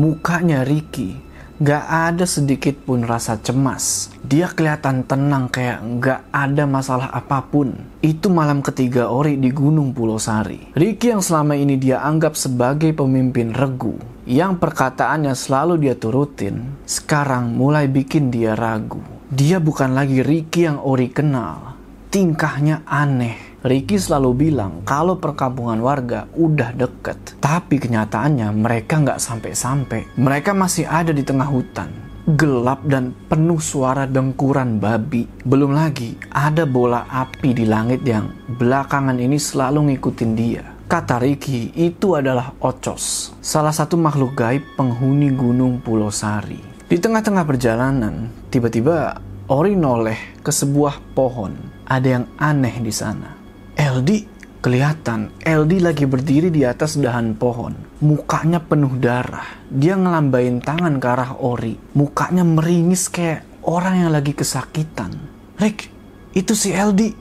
mukanya 0.00 0.64
Ricky 0.64 1.29
Gak 1.60 1.84
ada 1.92 2.24
sedikit 2.24 2.72
pun 2.88 3.04
rasa 3.04 3.36
cemas. 3.36 4.08
Dia 4.24 4.48
kelihatan 4.48 5.04
tenang 5.04 5.52
kayak 5.52 5.84
gak 6.00 6.20
ada 6.32 6.64
masalah 6.64 7.12
apa 7.12 7.44
pun. 7.44 7.76
Itu 8.00 8.32
malam 8.32 8.64
ketiga 8.64 9.12
Ori 9.12 9.36
di 9.36 9.52
Gunung 9.52 9.92
Pulau 9.92 10.16
Sari. 10.16 10.72
Ricky 10.72 11.12
yang 11.12 11.20
selama 11.20 11.52
ini 11.52 11.76
dia 11.76 12.00
anggap 12.00 12.32
sebagai 12.32 12.96
pemimpin 12.96 13.52
regu, 13.52 13.92
yang 14.24 14.56
perkataannya 14.56 15.36
selalu 15.36 15.84
dia 15.84 16.00
turutin, 16.00 16.80
sekarang 16.88 17.52
mulai 17.52 17.92
bikin 17.92 18.32
dia 18.32 18.56
ragu. 18.56 19.04
Dia 19.28 19.60
bukan 19.60 19.92
lagi 19.92 20.24
Ricky 20.24 20.64
yang 20.64 20.80
Ori 20.80 21.12
kenal. 21.12 21.76
Tingkahnya 22.08 22.88
aneh, 22.88 23.49
Ricky 23.60 24.00
selalu 24.00 24.48
bilang 24.48 24.80
kalau 24.88 25.20
perkampungan 25.20 25.84
warga 25.84 26.24
udah 26.32 26.72
deket. 26.72 27.36
Tapi 27.44 27.76
kenyataannya 27.76 28.48
mereka 28.56 28.96
nggak 29.04 29.20
sampai-sampai. 29.20 30.16
Mereka 30.16 30.56
masih 30.56 30.88
ada 30.88 31.12
di 31.12 31.20
tengah 31.20 31.44
hutan. 31.44 31.92
Gelap 32.24 32.88
dan 32.88 33.12
penuh 33.28 33.60
suara 33.60 34.08
dengkuran 34.08 34.80
babi. 34.80 35.28
Belum 35.44 35.76
lagi 35.76 36.16
ada 36.32 36.64
bola 36.64 37.04
api 37.12 37.52
di 37.52 37.68
langit 37.68 38.00
yang 38.00 38.32
belakangan 38.56 39.20
ini 39.20 39.36
selalu 39.36 39.92
ngikutin 39.92 40.32
dia. 40.32 40.64
Kata 40.88 41.20
Ricky, 41.20 41.70
itu 41.76 42.16
adalah 42.18 42.56
Ocos, 42.64 43.36
salah 43.38 43.70
satu 43.70 43.94
makhluk 43.94 44.34
gaib 44.34 44.64
penghuni 44.74 45.30
gunung 45.30 45.78
Pulau 45.78 46.10
Sari. 46.10 46.58
Di 46.90 46.98
tengah-tengah 46.98 47.46
perjalanan, 47.46 48.26
tiba-tiba 48.50 49.20
Ori 49.50 49.74
noleh 49.74 50.38
ke 50.42 50.50
sebuah 50.54 51.14
pohon. 51.14 51.54
Ada 51.86 52.08
yang 52.18 52.26
aneh 52.38 52.78
di 52.82 52.94
sana. 52.94 53.39
LD 53.80 54.28
kelihatan 54.60 55.32
LD 55.40 55.80
lagi 55.80 56.04
berdiri 56.04 56.52
di 56.52 56.68
atas 56.68 57.00
dahan 57.00 57.32
pohon. 57.32 57.72
Mukanya 58.04 58.60
penuh 58.60 58.92
darah. 59.00 59.48
Dia 59.72 59.96
ngelambain 59.96 60.60
tangan 60.60 61.00
ke 61.00 61.06
arah 61.08 61.32
Ori. 61.40 61.80
Mukanya 61.96 62.44
meringis 62.44 63.08
kayak 63.08 63.64
orang 63.64 64.04
yang 64.04 64.12
lagi 64.12 64.36
kesakitan. 64.36 65.16
Rick, 65.56 65.88
itu 66.36 66.52
si 66.52 66.76
LD. 66.76 67.16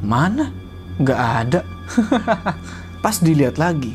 Mana? 0.00 0.48
Gak 1.04 1.20
ada. 1.20 1.60
Pas 3.04 3.20
dilihat 3.20 3.60
lagi, 3.60 3.92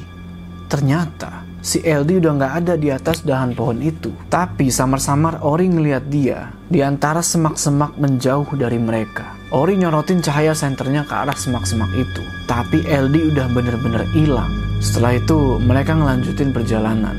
ternyata 0.69 1.41
si 1.65 1.81
LD 1.81 2.21
udah 2.21 2.31
gak 2.37 2.53
ada 2.61 2.73
di 2.77 2.93
atas 2.93 3.25
dahan 3.25 3.57
pohon 3.57 3.81
itu. 3.81 4.13
Tapi 4.29 4.69
samar-samar 4.69 5.41
Ori 5.41 5.73
ngeliat 5.73 6.05
dia 6.05 6.53
di 6.69 6.85
antara 6.85 7.25
semak-semak 7.25 7.97
menjauh 7.97 8.53
dari 8.53 8.77
mereka. 8.77 9.34
Ori 9.55 9.79
nyorotin 9.79 10.19
cahaya 10.19 10.51
senternya 10.51 11.07
ke 11.07 11.15
arah 11.15 11.31
semak-semak 11.31 11.87
itu. 11.95 12.19
Tapi 12.43 12.83
LD 12.83 13.31
udah 13.31 13.47
bener-bener 13.55 14.03
hilang. 14.11 14.51
Setelah 14.83 15.15
itu 15.15 15.55
mereka 15.63 15.95
ngelanjutin 15.95 16.51
perjalanan. 16.51 17.15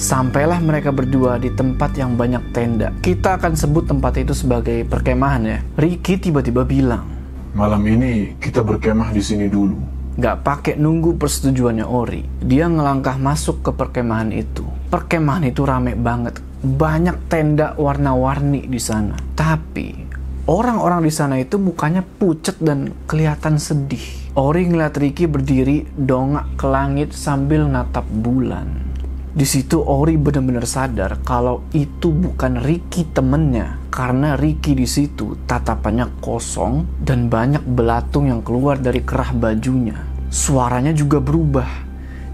Sampailah 0.00 0.56
mereka 0.64 0.88
berdua 0.88 1.36
di 1.36 1.52
tempat 1.52 1.92
yang 2.00 2.16
banyak 2.16 2.40
tenda. 2.56 2.96
Kita 3.04 3.36
akan 3.36 3.52
sebut 3.60 3.92
tempat 3.92 4.16
itu 4.16 4.32
sebagai 4.32 4.88
perkemahan 4.88 5.44
ya. 5.44 5.58
Ricky 5.76 6.16
tiba-tiba 6.16 6.64
bilang, 6.64 7.12
Malam 7.52 7.84
ini 7.84 8.40
kita 8.40 8.64
berkemah 8.64 9.12
di 9.12 9.20
sini 9.20 9.44
dulu. 9.44 9.76
Gak 10.16 10.48
pakai 10.48 10.80
nunggu 10.80 11.20
persetujuannya 11.20 11.84
Ori. 11.84 12.24
Dia 12.40 12.72
ngelangkah 12.72 13.20
masuk 13.20 13.60
ke 13.60 13.76
perkemahan 13.76 14.32
itu. 14.32 14.64
Perkemahan 14.88 15.44
itu 15.44 15.60
rame 15.68 15.92
banget. 15.92 16.40
Banyak 16.64 17.28
tenda 17.28 17.76
warna-warni 17.76 18.64
di 18.64 18.80
sana. 18.80 19.12
Tapi 19.36 20.05
Orang-orang 20.46 21.02
di 21.02 21.10
sana 21.10 21.42
itu 21.42 21.58
mukanya 21.58 22.06
pucat 22.06 22.54
dan 22.62 22.94
kelihatan 23.10 23.58
sedih. 23.58 24.30
Ori 24.38 24.70
ngeliat 24.70 24.94
Ricky 24.94 25.26
berdiri 25.26 25.82
dongak 25.98 26.54
ke 26.54 26.70
langit 26.70 27.18
sambil 27.18 27.66
natap 27.66 28.06
bulan. 28.06 28.94
Di 29.34 29.42
situ 29.42 29.82
Ori 29.82 30.14
benar-benar 30.14 30.62
sadar 30.62 31.18
kalau 31.26 31.66
itu 31.74 32.14
bukan 32.14 32.62
Ricky 32.62 33.10
temennya 33.10 33.82
karena 33.90 34.38
Ricky 34.38 34.78
di 34.78 34.86
situ 34.86 35.34
tatapannya 35.50 36.22
kosong 36.22 37.02
dan 37.02 37.26
banyak 37.26 37.66
belatung 37.66 38.30
yang 38.30 38.38
keluar 38.46 38.78
dari 38.78 39.02
kerah 39.02 39.34
bajunya. 39.34 39.98
Suaranya 40.30 40.94
juga 40.94 41.18
berubah 41.18 41.66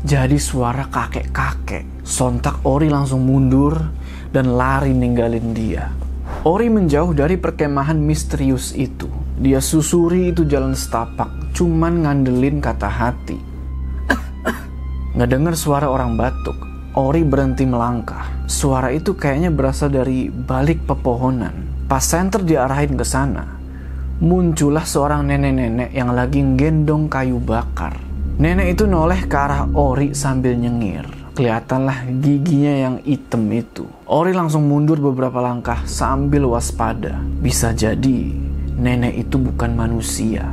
jadi 0.04 0.37
suara 0.37 0.85
kakek-kakek. 0.85 2.04
Sontak 2.04 2.61
Ori 2.69 2.92
langsung 2.92 3.25
mundur 3.25 3.73
dan 4.28 4.52
lari 4.52 4.92
ninggalin 4.92 5.57
dia. 5.57 6.12
Ori 6.42 6.66
menjauh 6.66 7.14
dari 7.14 7.38
perkemahan 7.38 8.02
misterius 8.02 8.75
itu. 8.75 9.06
Dia 9.38 9.62
susuri 9.62 10.34
itu 10.34 10.42
jalan 10.42 10.75
setapak, 10.75 11.30
cuman 11.54 12.02
ngandelin 12.02 12.58
kata 12.58 12.90
hati. 12.90 13.38
Ngedengar 15.22 15.54
suara 15.54 15.87
orang 15.87 16.18
batuk, 16.18 16.58
Ori 16.99 17.22
berhenti 17.22 17.62
melangkah. 17.62 18.26
Suara 18.50 18.90
itu 18.90 19.14
kayaknya 19.14 19.54
berasal 19.54 19.94
dari 19.94 20.34
balik 20.34 20.82
pepohonan. 20.82 21.87
Pas 21.87 22.02
center 22.02 22.42
diarahin 22.42 22.99
ke 22.99 23.06
sana, 23.06 23.46
muncullah 24.18 24.82
seorang 24.82 25.22
nenek-nenek 25.30 25.94
yang 25.94 26.11
lagi 26.11 26.42
gendong 26.58 27.06
kayu 27.06 27.38
bakar. 27.38 27.94
Nenek 28.42 28.75
itu 28.75 28.90
noleh 28.90 29.30
ke 29.30 29.37
arah 29.38 29.70
Ori 29.78 30.11
sambil 30.11 30.58
nyengir. 30.58 31.06
Kelihatanlah 31.33 32.12
giginya 32.21 32.75
yang 32.77 32.97
hitam 33.09 33.49
itu. 33.49 33.89
Ori 34.05 34.37
langsung 34.37 34.69
mundur 34.69 35.01
beberapa 35.01 35.41
langkah 35.41 35.81
sambil 35.89 36.45
waspada. 36.45 37.25
Bisa 37.41 37.73
jadi 37.73 38.29
nenek 38.77 39.25
itu 39.25 39.41
bukan 39.41 39.73
manusia. 39.73 40.45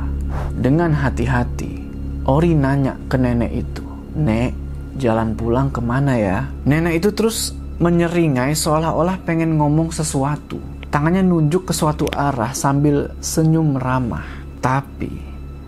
Dengan 0.56 0.96
hati-hati, 0.96 1.84
Ori 2.24 2.56
nanya 2.56 2.96
ke 3.12 3.20
nenek 3.20 3.52
itu. 3.52 3.84
Nek, 4.16 4.56
jalan 4.96 5.36
pulang 5.36 5.68
ke 5.68 5.84
mana 5.84 6.16
ya? 6.16 6.48
Nenek 6.64 7.04
itu 7.04 7.12
terus 7.12 7.52
menyeringai 7.76 8.56
seolah-olah 8.56 9.20
pengen 9.28 9.60
ngomong 9.60 9.92
sesuatu. 9.92 10.56
Tangannya 10.88 11.20
nunjuk 11.20 11.68
ke 11.68 11.76
suatu 11.76 12.08
arah 12.08 12.56
sambil 12.56 13.12
senyum 13.20 13.76
ramah. 13.76 14.24
Tapi, 14.64 15.12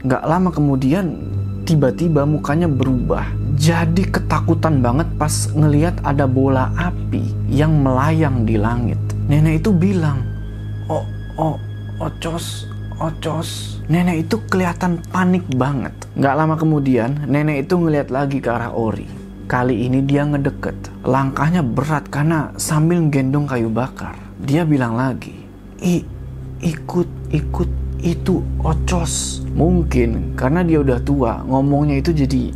gak 0.09 0.25
lama 0.25 0.49
kemudian 0.49 1.21
tiba-tiba 1.69 2.25
mukanya 2.25 2.67
berubah. 2.67 3.42
Jadi 3.63 4.11
ketakutan 4.11 4.83
banget 4.83 5.07
pas 5.15 5.31
ngeliat 5.55 6.03
ada 6.03 6.27
bola 6.27 6.75
api 6.75 7.31
yang 7.47 7.79
melayang 7.79 8.43
di 8.43 8.59
langit. 8.59 8.99
Nenek 9.31 9.63
itu 9.63 9.71
bilang, 9.71 10.19
"Oh, 10.91 11.07
oh, 11.39 11.63
ocos, 12.03 12.67
ocos. 12.99 13.79
Nenek 13.87 14.27
itu 14.27 14.43
kelihatan 14.51 14.99
panik 15.15 15.47
banget. 15.55 15.95
Gak 16.19 16.35
lama 16.35 16.59
kemudian, 16.59 17.23
nenek 17.31 17.71
itu 17.71 17.79
ngeliat 17.79 18.11
lagi 18.11 18.43
ke 18.43 18.51
arah 18.51 18.75
Ori. 18.75 19.07
Kali 19.47 19.87
ini 19.87 20.03
dia 20.03 20.27
ngedeket. 20.27 21.07
Langkahnya 21.07 21.63
berat 21.63 22.11
karena 22.11 22.51
sambil 22.59 22.99
gendong 23.15 23.47
kayu 23.47 23.71
bakar. 23.71 24.19
Dia 24.43 24.67
bilang 24.67 24.99
lagi, 24.99 25.39
I, 25.79 26.03
ikut, 26.67 27.07
ikut, 27.31 27.71
itu 28.03 28.43
ocos. 28.67 29.47
Mungkin 29.55 30.35
karena 30.35 30.67
dia 30.67 30.83
udah 30.83 30.99
tua, 31.07 31.47
ngomongnya 31.47 32.03
itu 32.03 32.11
jadi 32.11 32.51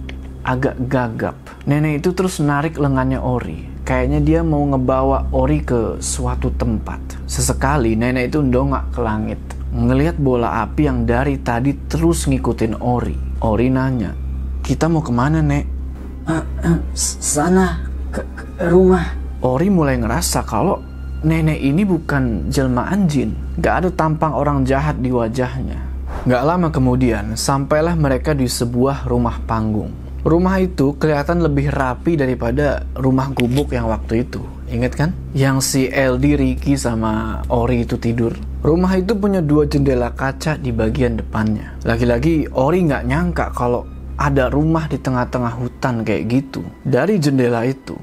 agak 0.47 0.79
gagap. 0.87 1.35
Nenek 1.67 2.07
itu 2.07 2.15
terus 2.15 2.39
narik 2.39 2.79
lengannya 2.79 3.19
Ori. 3.19 3.67
Kayaknya 3.83 4.21
dia 4.23 4.41
mau 4.47 4.63
ngebawa 4.63 5.35
Ori 5.35 5.67
ke 5.67 5.99
suatu 5.99 6.55
tempat. 6.55 7.03
Sesekali 7.27 7.99
nenek 7.99 8.31
itu 8.31 8.39
ndongak 8.47 8.95
ke 8.95 9.01
langit. 9.03 9.41
Ngeliat 9.75 10.17
bola 10.23 10.63
api 10.63 10.87
yang 10.87 11.03
dari 11.03 11.43
tadi 11.43 11.75
terus 11.91 12.31
ngikutin 12.31 12.79
Ori. 12.79 13.19
Ori 13.43 13.67
nanya, 13.67 14.15
kita 14.63 14.87
mau 14.87 15.03
ke 15.03 15.11
mana 15.11 15.43
nek? 15.43 15.65
"Eh, 16.31 16.45
eh, 16.65 16.79
sana 16.95 17.83
ke, 18.15 18.23
ke 18.23 18.71
rumah. 18.71 19.13
Ori 19.43 19.69
mulai 19.69 20.01
ngerasa 20.01 20.47
kalau 20.47 20.81
nenek 21.27 21.59
ini 21.61 21.83
bukan 21.83 22.49
jelmaan 22.49 23.11
jin. 23.11 23.35
Gak 23.59 23.75
ada 23.85 23.91
tampang 23.93 24.33
orang 24.33 24.63
jahat 24.63 25.03
di 25.03 25.11
wajahnya. 25.11 25.83
Gak 26.25 26.43
lama 26.43 26.73
kemudian, 26.73 27.37
sampailah 27.37 27.95
mereka 27.95 28.33
di 28.33 28.49
sebuah 28.49 29.05
rumah 29.07 29.39
panggung. 29.45 30.06
Rumah 30.27 30.59
itu 30.59 30.99
kelihatan 30.99 31.39
lebih 31.39 31.71
rapi 31.71 32.19
daripada 32.19 32.83
rumah 32.99 33.31
gubuk 33.31 33.71
yang 33.71 33.87
waktu 33.87 34.27
itu. 34.27 34.43
Ingat 34.67 34.93
kan? 34.99 35.11
Yang 35.31 35.57
si 35.63 35.83
LD, 35.87 36.35
Ricky, 36.35 36.75
sama 36.75 37.47
Ori 37.47 37.87
itu 37.87 37.95
tidur. 37.95 38.35
Rumah 38.59 38.99
itu 38.99 39.15
punya 39.15 39.39
dua 39.39 39.71
jendela 39.71 40.11
kaca 40.11 40.59
di 40.59 40.75
bagian 40.75 41.23
depannya. 41.23 41.79
Lagi-lagi 41.87 42.51
Ori 42.59 42.83
nggak 42.91 43.07
nyangka 43.07 43.55
kalau 43.55 43.87
ada 44.19 44.51
rumah 44.51 44.91
di 44.91 44.99
tengah-tengah 44.99 45.63
hutan 45.63 46.03
kayak 46.03 46.27
gitu. 46.27 46.67
Dari 46.83 47.23
jendela 47.23 47.63
itu, 47.63 47.95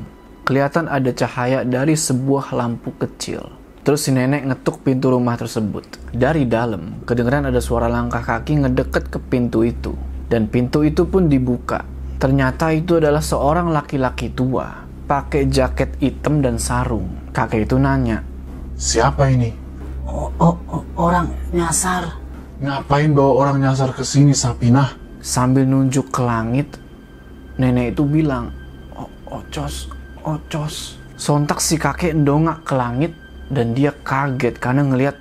kelihatan 0.48 0.88
ada 0.88 1.12
cahaya 1.12 1.68
dari 1.68 2.00
sebuah 2.00 2.56
lampu 2.56 2.96
kecil. 3.04 3.52
Terus 3.84 4.08
si 4.08 4.16
nenek 4.16 4.48
ngetuk 4.48 4.80
pintu 4.80 5.12
rumah 5.12 5.36
tersebut. 5.36 6.16
Dari 6.16 6.48
dalam, 6.48 7.04
kedengeran 7.04 7.52
ada 7.52 7.60
suara 7.60 7.92
langkah 7.92 8.24
kaki 8.24 8.64
ngedeket 8.64 9.12
ke 9.12 9.20
pintu 9.20 9.68
itu. 9.68 9.92
Dan 10.32 10.48
pintu 10.48 10.88
itu 10.88 11.04
pun 11.04 11.28
dibuka. 11.28 11.93
Ternyata 12.24 12.72
itu 12.72 13.04
adalah 13.04 13.20
seorang 13.20 13.76
laki-laki 13.76 14.32
tua, 14.32 14.88
pakai 15.12 15.52
jaket 15.52 16.00
hitam 16.00 16.40
dan 16.40 16.56
sarung. 16.56 17.12
Kakek 17.36 17.68
itu 17.68 17.76
nanya, 17.76 18.24
Siapa 18.80 19.28
ini? 19.28 19.52
O- 20.08 20.32
o- 20.40 20.60
o- 20.72 20.88
orang 20.96 21.28
nyasar. 21.52 22.16
Ngapain 22.64 23.12
bawa 23.12 23.32
orang 23.44 23.58
nyasar 23.60 23.92
ke 23.92 24.08
sini, 24.08 24.32
Sapinah? 24.32 24.96
sambil 25.20 25.68
nunjuk 25.68 26.16
ke 26.16 26.24
langit, 26.24 26.80
nenek 27.60 27.92
itu 27.92 28.08
bilang, 28.08 28.56
"O- 28.96 29.12
ocos, 29.28 29.92
ocos. 30.24 30.96
Sontak 31.20 31.60
si 31.60 31.76
kakek 31.76 32.16
ndongak 32.16 32.64
ke 32.64 32.72
langit 32.72 33.12
dan 33.52 33.76
dia 33.76 33.92
kaget 33.92 34.64
karena 34.64 34.88
ngelihat 34.88 35.20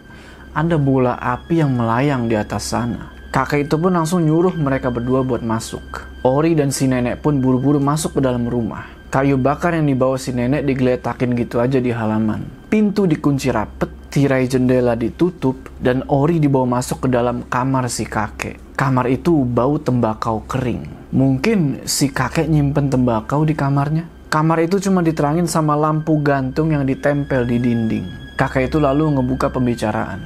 ada 0.54 0.78
bola 0.78 1.18
api 1.18 1.66
yang 1.66 1.74
melayang 1.74 2.30
di 2.30 2.38
atas 2.38 2.70
sana. 2.70 3.10
Kakek 3.34 3.66
itu 3.66 3.74
pun 3.74 3.90
langsung 3.90 4.22
nyuruh 4.22 4.54
mereka 4.54 4.94
berdua 4.94 5.26
buat 5.26 5.42
masuk. 5.42 6.11
Ori 6.22 6.54
dan 6.54 6.70
si 6.70 6.86
nenek 6.86 7.18
pun 7.18 7.42
buru-buru 7.42 7.82
masuk 7.82 8.18
ke 8.18 8.20
dalam 8.22 8.46
rumah. 8.46 8.86
Kayu 9.10 9.42
bakar 9.42 9.74
yang 9.74 9.90
dibawa 9.90 10.14
si 10.14 10.30
nenek 10.30 10.62
digeletakin 10.62 11.34
gitu 11.34 11.58
aja 11.58 11.82
di 11.82 11.90
halaman. 11.90 12.46
Pintu 12.70 13.10
dikunci 13.10 13.50
rapet, 13.50 13.90
tirai 14.06 14.46
jendela 14.46 14.94
ditutup, 14.94 15.58
dan 15.82 16.06
Ori 16.06 16.38
dibawa 16.38 16.78
masuk 16.78 17.04
ke 17.04 17.08
dalam 17.10 17.42
kamar 17.50 17.90
si 17.90 18.06
kakek. 18.06 18.78
Kamar 18.78 19.10
itu 19.10 19.42
bau 19.42 19.82
tembakau 19.82 20.46
kering. 20.46 21.10
Mungkin 21.10 21.90
si 21.90 22.14
kakek 22.14 22.46
nyimpen 22.46 22.86
tembakau 22.86 23.42
di 23.42 23.58
kamarnya. 23.58 24.06
Kamar 24.30 24.62
itu 24.62 24.78
cuma 24.78 25.02
diterangin 25.02 25.50
sama 25.50 25.74
lampu 25.74 26.22
gantung 26.22 26.70
yang 26.70 26.86
ditempel 26.86 27.50
di 27.50 27.58
dinding. 27.58 28.38
Kakek 28.38 28.70
itu 28.70 28.78
lalu 28.78 29.18
ngebuka 29.18 29.50
pembicaraan. 29.50 30.22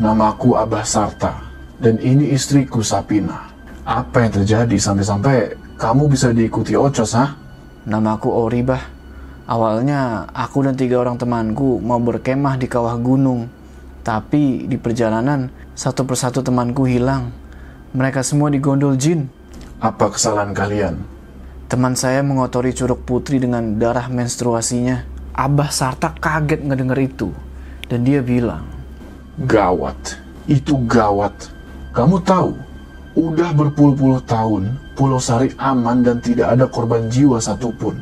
Namaku 0.00 0.56
Abah 0.56 0.88
Sarta, 0.88 1.44
dan 1.76 2.00
ini 2.00 2.32
istriku 2.32 2.80
Sapina. 2.80 3.55
Apa 3.86 4.26
yang 4.26 4.42
terjadi 4.42 4.74
sampai-sampai 4.82 5.54
kamu 5.78 6.10
bisa 6.10 6.34
diikuti 6.34 6.74
Ocos, 6.74 7.14
ha? 7.14 7.38
Namaku 7.86 8.34
Ori 8.34 8.66
bah. 8.66 8.82
Awalnya 9.46 10.26
aku 10.34 10.66
dan 10.66 10.74
tiga 10.74 10.98
orang 10.98 11.14
temanku 11.14 11.78
mau 11.78 12.02
berkemah 12.02 12.58
di 12.58 12.66
kawah 12.66 12.98
gunung. 12.98 13.46
Tapi 14.02 14.66
di 14.66 14.74
perjalanan 14.74 15.46
satu 15.78 16.02
persatu 16.02 16.42
temanku 16.42 16.82
hilang. 16.82 17.30
Mereka 17.94 18.26
semua 18.26 18.50
digondol 18.50 18.98
jin. 18.98 19.30
Apa 19.78 20.10
kesalahan 20.10 20.50
kalian? 20.50 20.98
Teman 21.70 21.94
saya 21.94 22.26
mengotori 22.26 22.74
curug 22.74 23.06
putri 23.06 23.38
dengan 23.38 23.78
darah 23.78 24.10
menstruasinya. 24.10 25.06
Abah 25.30 25.70
Sarta 25.70 26.10
kaget 26.10 26.66
ngedenger 26.66 26.98
itu. 27.06 27.30
Dan 27.86 28.02
dia 28.02 28.18
bilang, 28.18 28.66
Gawat. 29.46 30.18
Itu 30.50 30.74
gawat. 30.90 31.54
Kamu 31.94 32.18
tahu, 32.26 32.65
udah 33.16 33.50
berpuluh-puluh 33.56 34.20
tahun 34.28 34.76
Pulau 34.92 35.16
Sari 35.16 35.52
aman 35.56 36.04
dan 36.04 36.20
tidak 36.20 36.52
ada 36.56 36.64
korban 36.68 37.08
jiwa 37.08 37.36
satupun. 37.36 37.96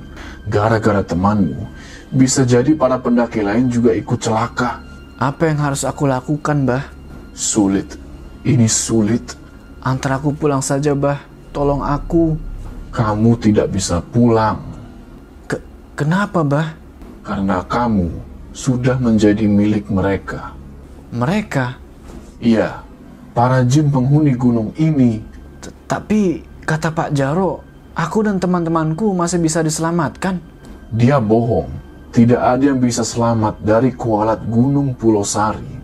Gara-gara 0.47 1.01
temanmu, 1.01 1.65
bisa 2.13 2.45
jadi 2.45 2.77
para 2.77 3.01
pendaki 3.01 3.41
lain 3.41 3.67
juga 3.67 3.95
ikut 3.95 4.21
celaka. 4.21 4.83
apa 5.17 5.49
yang 5.49 5.59
harus 5.63 5.87
aku 5.87 6.05
lakukan 6.05 6.69
bah? 6.69 6.85
Sulit. 7.33 7.97
Ini 8.45 8.69
sulit. 8.69 9.33
Antar 9.81 10.21
aku 10.21 10.37
pulang 10.37 10.61
saja 10.61 10.93
bah. 10.93 11.23
Tolong 11.51 11.81
aku. 11.81 12.37
Kamu 12.93 13.35
tidak 13.41 13.73
bisa 13.73 14.05
pulang 14.05 14.61
Ke- 15.49 15.63
kenapa 15.97 16.45
bah? 16.45 16.69
karena 17.25 17.65
kamu 17.65 18.13
sudah 18.53 19.01
menjadi 19.01 19.49
milik 19.49 19.89
mereka. 19.89 20.53
Mereka. 21.09 21.81
Iya, 22.37 22.84
para 23.35 23.67
jin 23.67 23.91
penghuni 23.91 24.33
gunung 24.39 24.71
ini 24.79 25.19
T- 25.59 25.75
Tapi 25.91 26.41
kata 26.63 26.95
Pak 26.95 27.11
Jaro, 27.13 27.61
aku 27.93 28.25
dan 28.25 28.39
teman-temanku 28.39 29.13
masih 29.13 29.43
bisa 29.43 29.61
diselamatkan. 29.61 30.39
Dia 30.95 31.19
bohong. 31.19 31.69
Tidak 32.15 32.39
ada 32.39 32.63
yang 32.63 32.79
bisa 32.79 33.03
selamat 33.03 33.59
dari 33.59 33.91
kualat 33.91 34.47
Gunung 34.47 34.95
Pulau 34.95 35.27
Sari. 35.27 35.75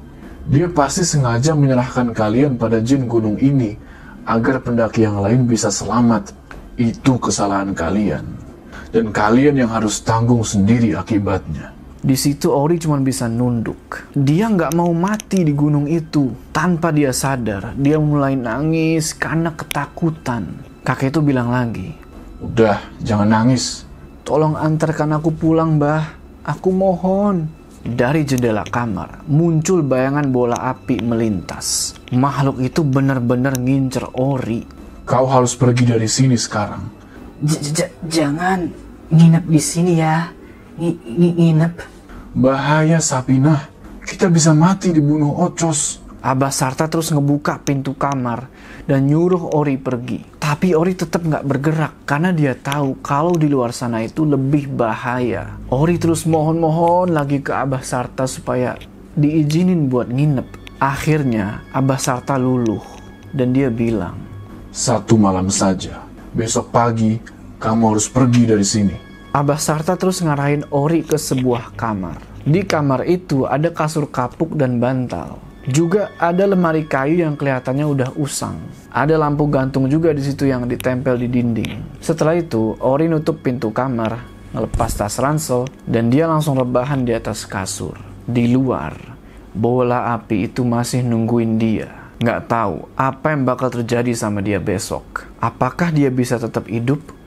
Dia 0.47 0.71
pasti 0.71 1.03
sengaja 1.03 1.59
menyerahkan 1.59 2.15
kalian 2.15 2.55
pada 2.55 2.79
jin 2.79 3.11
gunung 3.11 3.35
ini 3.43 3.75
agar 4.23 4.63
pendaki 4.63 5.03
yang 5.03 5.19
lain 5.19 5.51
bisa 5.51 5.75
selamat. 5.75 6.31
Itu 6.79 7.19
kesalahan 7.19 7.75
kalian. 7.75 8.23
Dan 8.95 9.11
kalian 9.11 9.59
yang 9.59 9.75
harus 9.75 9.99
tanggung 10.07 10.47
sendiri 10.47 10.95
akibatnya. 10.95 11.75
Di 12.01 12.17
situ 12.17 12.49
Ori 12.49 12.81
cuma 12.81 12.97
bisa 12.97 13.29
nunduk. 13.29 14.09
Dia 14.17 14.49
nggak 14.49 14.73
mau 14.73 14.89
mati 14.97 15.45
di 15.45 15.53
gunung 15.53 15.85
itu. 15.85 16.33
Tanpa 16.49 16.89
dia 16.89 17.13
sadar, 17.13 17.77
dia 17.77 18.01
mulai 18.01 18.41
nangis 18.41 19.13
karena 19.13 19.53
ketakutan. 19.53 20.49
Kakek 20.81 21.13
itu 21.13 21.21
bilang 21.21 21.53
lagi, 21.53 21.93
Udah, 22.41 22.81
jangan 23.05 23.29
nangis. 23.29 23.85
Tolong 24.25 24.57
antarkan 24.57 25.13
aku 25.13 25.29
pulang, 25.29 25.77
Mbah. 25.77 26.17
Aku 26.41 26.73
mohon. 26.73 27.53
Dari 27.81 28.25
jendela 28.25 28.65
kamar, 28.65 29.25
muncul 29.29 29.81
bayangan 29.81 30.29
bola 30.29 30.57
api 30.73 31.01
melintas. 31.01 31.97
Makhluk 32.13 32.61
itu 32.61 32.81
benar-benar 32.81 33.57
ngincer 33.57 34.09
Ori. 34.17 34.65
Kau 35.05 35.29
harus 35.29 35.53
pergi 35.57 35.85
dari 35.89 36.09
sini 36.09 36.37
sekarang. 36.37 36.81
J- 37.41 37.61
j- 37.73 37.93
jangan 38.05 38.69
nginep 39.09 39.45
di 39.49 39.61
sini 39.61 39.93
ya. 39.97 40.29
Ngi- 40.81 40.97
ngi- 40.97 41.37
nginep. 41.37 41.75
Bahaya 42.41 43.05
Sapinah. 43.05 43.69
Kita 44.01 44.33
bisa 44.33 44.57
mati 44.57 44.97
dibunuh 44.97 45.29
Ocos. 45.45 46.01
Abah 46.25 46.49
Sarta 46.49 46.89
terus 46.89 47.13
ngebuka 47.13 47.61
pintu 47.61 47.97
kamar 47.97 48.49
dan 48.89 49.05
nyuruh 49.09 49.57
Ori 49.57 49.77
pergi. 49.77 50.25
Tapi 50.41 50.73
Ori 50.73 50.97
tetap 50.97 51.21
nggak 51.21 51.45
bergerak 51.45 51.93
karena 52.09 52.33
dia 52.33 52.57
tahu 52.57 53.01
kalau 53.05 53.37
di 53.37 53.49
luar 53.49 53.77
sana 53.77 54.01
itu 54.01 54.25
lebih 54.25 54.73
bahaya. 54.73 55.61
Ori 55.69 56.01
terus 56.01 56.25
mohon-mohon 56.25 57.13
lagi 57.13 57.45
ke 57.45 57.53
Abah 57.53 57.85
Sarta 57.85 58.25
supaya 58.25 58.77
diizinin 59.17 59.93
buat 59.93 60.09
nginep. 60.09 60.81
Akhirnya 60.81 61.65
Abah 61.77 62.01
Sarta 62.01 62.41
luluh 62.41 62.81
dan 63.37 63.53
dia 63.53 63.69
bilang, 63.69 64.17
Satu 64.73 65.21
malam 65.21 65.53
saja. 65.53 66.05
Besok 66.33 66.73
pagi, 66.73 67.21
kamu 67.61 67.97
harus 67.97 68.09
pergi 68.09 68.49
dari 68.49 68.65
sini. 68.65 69.10
Abah 69.31 69.63
Sarta 69.63 69.95
terus 69.95 70.19
ngarahin 70.27 70.67
Ori 70.75 71.07
ke 71.07 71.15
sebuah 71.15 71.79
kamar. 71.79 72.19
Di 72.43 72.67
kamar 72.67 73.07
itu 73.07 73.47
ada 73.47 73.71
kasur 73.71 74.11
kapuk 74.11 74.59
dan 74.59 74.83
bantal. 74.83 75.39
Juga 75.71 76.11
ada 76.19 76.51
lemari 76.51 76.83
kayu 76.83 77.23
yang 77.23 77.39
kelihatannya 77.39 77.87
udah 77.87 78.11
usang. 78.19 78.59
Ada 78.91 79.15
lampu 79.15 79.47
gantung 79.47 79.87
juga 79.87 80.11
di 80.11 80.19
situ 80.19 80.51
yang 80.51 80.67
ditempel 80.67 81.15
di 81.15 81.31
dinding. 81.31 82.03
Setelah 82.03 82.43
itu, 82.43 82.75
Ori 82.83 83.07
nutup 83.07 83.39
pintu 83.39 83.71
kamar, 83.71 84.19
ngelepas 84.51 84.99
tas 84.99 85.15
ransel, 85.23 85.71
dan 85.87 86.11
dia 86.11 86.27
langsung 86.27 86.59
rebahan 86.59 87.07
di 87.07 87.15
atas 87.15 87.47
kasur. 87.47 87.95
Di 88.27 88.51
luar, 88.51 88.99
bola 89.55 90.11
api 90.19 90.51
itu 90.51 90.67
masih 90.67 91.07
nungguin 91.07 91.55
dia. 91.55 91.87
Nggak 92.19 92.51
tahu 92.51 92.91
apa 92.99 93.31
yang 93.31 93.47
bakal 93.47 93.71
terjadi 93.71 94.11
sama 94.11 94.43
dia 94.43 94.59
besok. 94.59 95.31
Apakah 95.39 95.95
dia 95.95 96.11
bisa 96.11 96.35
tetap 96.35 96.67
hidup 96.67 97.20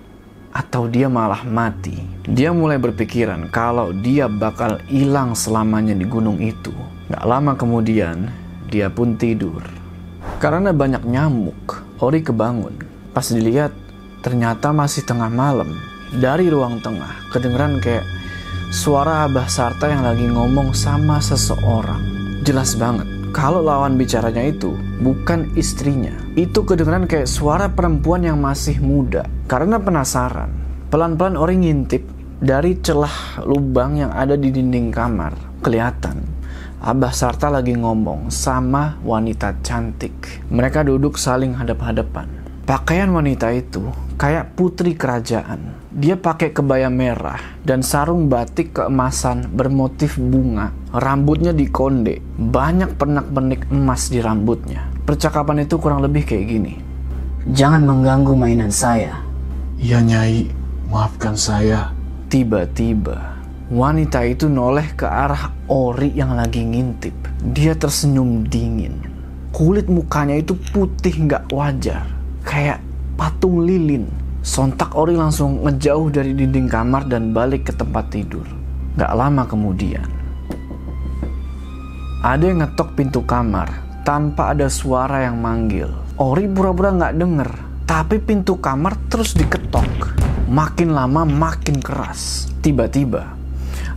atau 0.54 0.86
dia 0.86 1.10
malah 1.10 1.42
mati. 1.44 1.98
Dia 2.30 2.54
mulai 2.54 2.78
berpikiran 2.78 3.50
kalau 3.50 3.90
dia 3.92 4.30
bakal 4.30 4.78
hilang 4.86 5.34
selamanya 5.34 5.98
di 5.98 6.06
gunung 6.06 6.38
itu. 6.38 6.72
Gak 7.10 7.26
lama 7.26 7.58
kemudian, 7.58 8.30
dia 8.70 8.88
pun 8.94 9.18
tidur. 9.18 9.66
Karena 10.38 10.72
banyak 10.72 11.04
nyamuk, 11.04 11.84
Ori 12.00 12.22
kebangun. 12.22 12.78
Pas 13.12 13.26
dilihat, 13.28 13.74
ternyata 14.22 14.70
masih 14.72 15.04
tengah 15.04 15.28
malam. 15.28 15.74
Dari 16.14 16.48
ruang 16.48 16.78
tengah, 16.80 17.34
kedengeran 17.34 17.82
kayak 17.82 18.06
suara 18.70 19.26
Abah 19.26 19.50
Sarta 19.50 19.90
yang 19.90 20.06
lagi 20.06 20.30
ngomong 20.30 20.78
sama 20.78 21.18
seseorang. 21.18 22.02
Jelas 22.46 22.78
banget, 22.78 23.10
kalau 23.34 23.66
lawan 23.66 23.98
bicaranya 23.98 24.46
itu 24.46 24.78
bukan 25.02 25.50
istrinya. 25.58 26.14
Itu 26.38 26.62
kedengeran 26.64 27.10
kayak 27.10 27.26
suara 27.26 27.66
perempuan 27.66 28.22
yang 28.22 28.38
masih 28.38 28.78
muda. 28.78 29.26
Karena 29.50 29.82
penasaran, 29.82 30.54
pelan-pelan 30.94 31.36
Ori 31.36 31.58
ngintip 31.58 32.06
dari 32.38 32.78
celah 32.78 33.42
lubang 33.42 33.98
yang 33.98 34.14
ada 34.14 34.38
di 34.38 34.54
dinding 34.54 34.94
kamar. 34.94 35.34
Kelihatan, 35.66 36.22
Abah 36.78 37.10
Sarta 37.10 37.50
lagi 37.50 37.74
ngomong 37.74 38.30
sama 38.30 39.02
wanita 39.02 39.58
cantik. 39.66 40.46
Mereka 40.54 40.86
duduk 40.86 41.18
saling 41.18 41.58
hadap-hadapan. 41.58 42.43
Pakaian 42.64 43.12
wanita 43.12 43.52
itu 43.52 43.92
kayak 44.16 44.56
putri 44.56 44.96
kerajaan. 44.96 45.76
Dia 45.92 46.16
pakai 46.16 46.56
kebaya 46.56 46.88
merah 46.88 47.60
dan 47.60 47.84
sarung 47.84 48.32
batik 48.32 48.72
keemasan 48.72 49.52
bermotif 49.52 50.16
bunga. 50.16 50.72
Rambutnya 50.96 51.52
dikonde, 51.52 52.24
banyak 52.40 52.96
pernak-pernik 52.96 53.68
emas 53.68 54.08
di 54.08 54.24
rambutnya. 54.24 54.88
Percakapan 55.04 55.68
itu 55.68 55.76
kurang 55.76 56.08
lebih 56.08 56.24
kayak 56.24 56.46
gini. 56.48 56.74
Jangan 57.52 57.84
mengganggu 57.84 58.32
mainan 58.32 58.72
saya. 58.72 59.20
Iya 59.76 60.00
Nyai, 60.00 60.48
maafkan 60.88 61.36
saya. 61.36 61.92
Tiba-tiba, 62.32 63.44
wanita 63.68 64.24
itu 64.24 64.48
noleh 64.48 64.96
ke 64.96 65.04
arah 65.04 65.52
Ori 65.68 66.16
yang 66.16 66.40
lagi 66.40 66.64
ngintip. 66.64 67.14
Dia 67.44 67.76
tersenyum 67.76 68.48
dingin. 68.48 69.04
Kulit 69.52 69.92
mukanya 69.92 70.40
itu 70.40 70.56
putih 70.72 71.28
nggak 71.28 71.52
wajar, 71.52 72.08
kayak 72.44 72.80
patung 73.16 73.64
lilin. 73.64 74.08
Sontak 74.44 74.92
Ori 75.00 75.16
langsung 75.16 75.64
ngejauh 75.64 76.12
dari 76.12 76.36
dinding 76.36 76.68
kamar 76.68 77.08
dan 77.08 77.32
balik 77.32 77.72
ke 77.72 77.74
tempat 77.74 78.12
tidur. 78.12 78.44
Gak 79.00 79.16
lama 79.16 79.48
kemudian, 79.48 80.04
ada 82.24 82.44
yang 82.44 82.64
ngetok 82.64 82.96
pintu 82.96 83.20
kamar 83.24 83.68
tanpa 84.08 84.56
ada 84.56 84.72
suara 84.72 85.28
yang 85.28 85.40
manggil. 85.40 85.92
Ori 86.20 86.46
pura-pura 86.46 86.96
nggak 86.96 87.16
denger, 87.18 87.50
tapi 87.84 88.20
pintu 88.22 88.60
kamar 88.60 88.96
terus 89.10 89.34
diketok. 89.34 90.16
Makin 90.48 90.94
lama 90.94 91.26
makin 91.26 91.82
keras. 91.82 92.52
Tiba-tiba, 92.62 93.34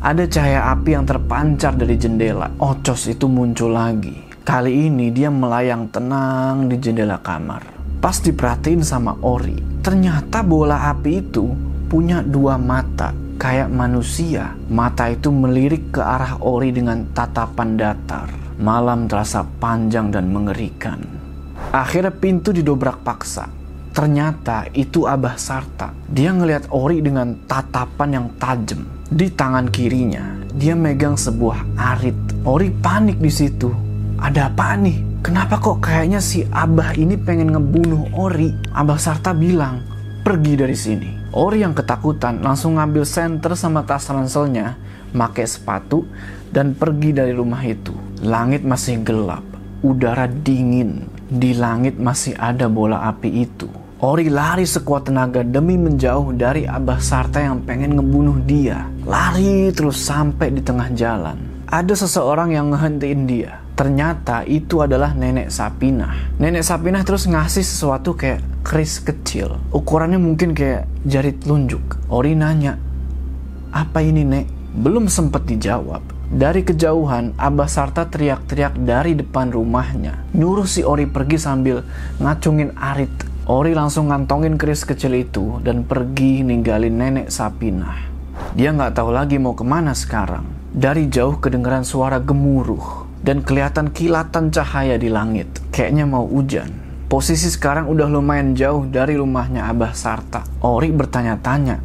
ada 0.00 0.24
cahaya 0.24 0.72
api 0.72 0.96
yang 0.96 1.04
terpancar 1.04 1.76
dari 1.76 1.94
jendela. 2.00 2.50
Ocos 2.56 3.06
itu 3.06 3.28
muncul 3.28 3.76
lagi. 3.76 4.14
Kali 4.46 4.88
ini 4.88 5.12
dia 5.12 5.28
melayang 5.28 5.90
tenang 5.90 6.70
di 6.70 6.78
jendela 6.80 7.20
kamar. 7.20 7.75
Pas 8.07 8.23
diperhatiin 8.23 8.87
sama 8.87 9.19
Ori, 9.19 9.59
ternyata 9.83 10.38
bola 10.47 10.95
api 10.95 11.27
itu 11.27 11.51
punya 11.90 12.23
dua 12.23 12.55
mata, 12.55 13.11
kayak 13.35 13.66
manusia. 13.66 14.55
Mata 14.71 15.11
itu 15.11 15.35
melirik 15.35 15.90
ke 15.90 15.99
arah 15.99 16.38
Ori 16.38 16.71
dengan 16.71 17.03
tatapan 17.11 17.75
datar. 17.75 18.31
Malam 18.62 19.11
terasa 19.11 19.42
panjang 19.42 20.14
dan 20.14 20.31
mengerikan. 20.31 21.03
Akhirnya 21.75 22.14
pintu 22.14 22.55
didobrak 22.55 23.03
paksa. 23.03 23.51
Ternyata 23.90 24.71
itu 24.71 25.03
Abah 25.03 25.35
Sarta. 25.35 25.90
Dia 26.07 26.31
ngelihat 26.31 26.71
Ori 26.71 27.03
dengan 27.03 27.35
tatapan 27.51 28.23
yang 28.23 28.27
tajam. 28.38 28.87
Di 29.11 29.35
tangan 29.35 29.66
kirinya, 29.66 30.47
dia 30.55 30.79
megang 30.79 31.19
sebuah 31.19 31.75
arit. 31.75 32.14
Ori 32.47 32.71
panik 32.71 33.19
di 33.19 33.35
situ. 33.35 33.75
Ada 34.23 34.47
apa 34.47 34.79
nih? 34.79 35.15
Kenapa 35.26 35.58
kok 35.58 35.82
kayaknya 35.82 36.22
si 36.22 36.46
Abah 36.54 36.94
ini 36.94 37.18
pengen 37.18 37.50
ngebunuh 37.50 38.14
Ori? 38.14 38.54
Abah 38.70 38.94
Sarta 38.94 39.34
bilang, 39.34 39.82
pergi 40.22 40.54
dari 40.54 40.78
sini. 40.78 41.34
Ori 41.34 41.66
yang 41.66 41.74
ketakutan 41.74 42.46
langsung 42.46 42.78
ngambil 42.78 43.02
senter 43.02 43.58
sama 43.58 43.82
tas 43.82 44.06
ranselnya, 44.06 44.78
make 45.10 45.42
sepatu, 45.42 46.06
dan 46.54 46.78
pergi 46.78 47.10
dari 47.10 47.34
rumah 47.34 47.58
itu. 47.66 47.90
Langit 48.22 48.62
masih 48.62 49.02
gelap, 49.02 49.42
udara 49.82 50.30
dingin. 50.30 51.10
Di 51.26 51.58
langit 51.58 51.98
masih 51.98 52.38
ada 52.38 52.70
bola 52.70 53.10
api 53.10 53.50
itu. 53.50 53.66
Ori 53.98 54.30
lari 54.30 54.62
sekuat 54.62 55.10
tenaga 55.10 55.42
demi 55.42 55.74
menjauh 55.74 56.38
dari 56.38 56.70
Abah 56.70 57.02
Sarta 57.02 57.42
yang 57.42 57.66
pengen 57.66 57.98
ngebunuh 57.98 58.46
dia. 58.46 58.86
Lari 59.02 59.74
terus 59.74 59.98
sampai 60.06 60.54
di 60.54 60.62
tengah 60.62 60.86
jalan. 60.94 61.66
Ada 61.66 62.06
seseorang 62.06 62.54
yang 62.54 62.70
ngehentiin 62.70 63.26
dia. 63.26 63.65
Ternyata 63.76 64.48
itu 64.48 64.80
adalah 64.80 65.12
nenek 65.12 65.52
Sapinah. 65.52 66.40
Nenek 66.40 66.64
Sapinah 66.64 67.04
terus 67.04 67.28
ngasih 67.28 67.60
sesuatu 67.60 68.16
kayak 68.16 68.40
keris 68.64 69.04
kecil. 69.04 69.60
Ukurannya 69.68 70.16
mungkin 70.16 70.56
kayak 70.56 70.88
jari 71.04 71.36
telunjuk. 71.36 71.84
Ori 72.08 72.32
nanya, 72.32 72.80
apa 73.68 74.00
ini 74.00 74.24
nek? 74.24 74.48
Belum 74.72 75.12
sempat 75.12 75.44
dijawab. 75.44 76.00
Dari 76.32 76.64
kejauhan, 76.64 77.36
Abah 77.36 77.68
Sarta 77.68 78.08
teriak-teriak 78.08 78.80
dari 78.80 79.12
depan 79.12 79.52
rumahnya. 79.52 80.24
Nyuruh 80.32 80.64
si 80.64 80.80
Ori 80.80 81.04
pergi 81.04 81.36
sambil 81.36 81.84
ngacungin 82.16 82.72
arit. 82.80 83.12
Ori 83.44 83.76
langsung 83.76 84.08
ngantongin 84.08 84.56
keris 84.56 84.88
kecil 84.88 85.20
itu 85.20 85.60
dan 85.60 85.84
pergi 85.84 86.40
ninggalin 86.40 86.96
nenek 86.96 87.28
Sapinah. 87.28 88.08
Dia 88.56 88.72
nggak 88.72 88.96
tahu 88.96 89.12
lagi 89.12 89.36
mau 89.36 89.52
ke 89.52 89.68
mana 89.68 89.92
sekarang. 89.92 90.48
Dari 90.72 91.12
jauh 91.12 91.36
kedengeran 91.36 91.84
suara 91.84 92.16
gemuruh 92.18 93.06
dan 93.22 93.44
kelihatan 93.44 93.92
kilatan 93.94 94.52
cahaya 94.52 94.96
di 95.00 95.09
langit. 95.12 95.48
Kayaknya 95.70 96.05
mau 96.05 96.24
hujan. 96.29 96.68
Posisi 97.07 97.46
sekarang 97.46 97.87
udah 97.87 98.11
lumayan 98.11 98.59
jauh 98.59 98.85
dari 98.88 99.14
rumahnya 99.14 99.70
Abah 99.70 99.94
Sarta. 99.94 100.42
Ori 100.61 100.90
bertanya-tanya, 100.90 101.79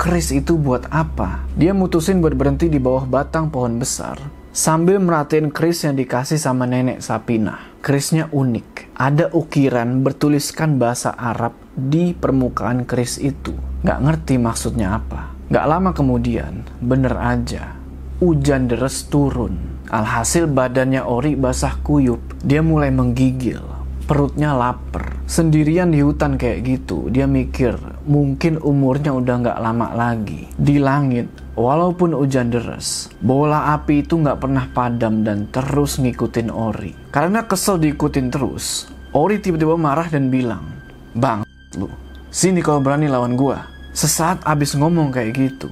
keris 0.00 0.32
itu 0.32 0.56
buat 0.56 0.88
apa? 0.88 1.44
Dia 1.54 1.76
mutusin 1.76 2.24
buat 2.24 2.32
berhenti 2.32 2.72
di 2.72 2.80
bawah 2.80 3.04
batang 3.04 3.52
pohon 3.52 3.76
besar 3.76 4.44
sambil 4.54 5.02
merhatiin 5.02 5.50
keris 5.50 5.82
yang 5.82 5.98
dikasih 5.98 6.38
sama 6.38 6.64
nenek 6.64 7.02
Sapina. 7.02 7.74
Kerisnya 7.82 8.30
unik. 8.30 8.94
Ada 8.94 9.34
ukiran 9.34 10.00
bertuliskan 10.06 10.78
bahasa 10.78 11.12
Arab 11.18 11.58
di 11.74 12.14
permukaan 12.14 12.86
keris 12.86 13.18
itu. 13.18 13.52
Gak 13.82 14.00
ngerti 14.00 14.38
maksudnya 14.38 14.96
apa. 14.96 15.34
Gak 15.50 15.66
lama 15.68 15.90
kemudian, 15.92 16.64
bener 16.80 17.18
aja, 17.18 17.76
hujan 18.22 18.70
deras 18.70 19.04
turun. 19.10 19.73
Alhasil 19.92 20.48
badannya 20.48 21.04
Ori 21.04 21.36
basah 21.36 21.76
kuyup. 21.84 22.20
Dia 22.40 22.64
mulai 22.64 22.88
menggigil. 22.88 23.60
Perutnya 24.04 24.52
lapar. 24.52 25.16
Sendirian 25.24 25.88
di 25.88 26.04
hutan 26.04 26.36
kayak 26.36 26.60
gitu, 26.68 27.08
dia 27.08 27.24
mikir 27.24 27.76
mungkin 28.04 28.60
umurnya 28.60 29.16
udah 29.16 29.34
nggak 29.40 29.58
lama 29.64 29.88
lagi. 29.96 30.44
Di 30.60 30.76
langit, 30.76 31.28
walaupun 31.56 32.12
hujan 32.12 32.52
deras, 32.52 33.08
bola 33.24 33.72
api 33.72 34.04
itu 34.04 34.20
nggak 34.20 34.40
pernah 34.44 34.68
padam 34.70 35.24
dan 35.24 35.48
terus 35.48 35.96
ngikutin 35.96 36.52
Ori. 36.52 36.92
Karena 37.08 37.48
kesel 37.48 37.80
diikutin 37.80 38.28
terus, 38.28 38.92
Ori 39.16 39.40
tiba-tiba 39.40 39.80
marah 39.80 40.08
dan 40.12 40.28
bilang, 40.28 40.68
Bang, 41.16 41.48
lu, 41.80 41.88
sini 42.28 42.60
kalau 42.60 42.84
berani 42.84 43.08
lawan 43.08 43.40
gua. 43.40 43.64
Sesaat 43.94 44.42
abis 44.42 44.74
ngomong 44.74 45.14
kayak 45.14 45.38
gitu. 45.38 45.70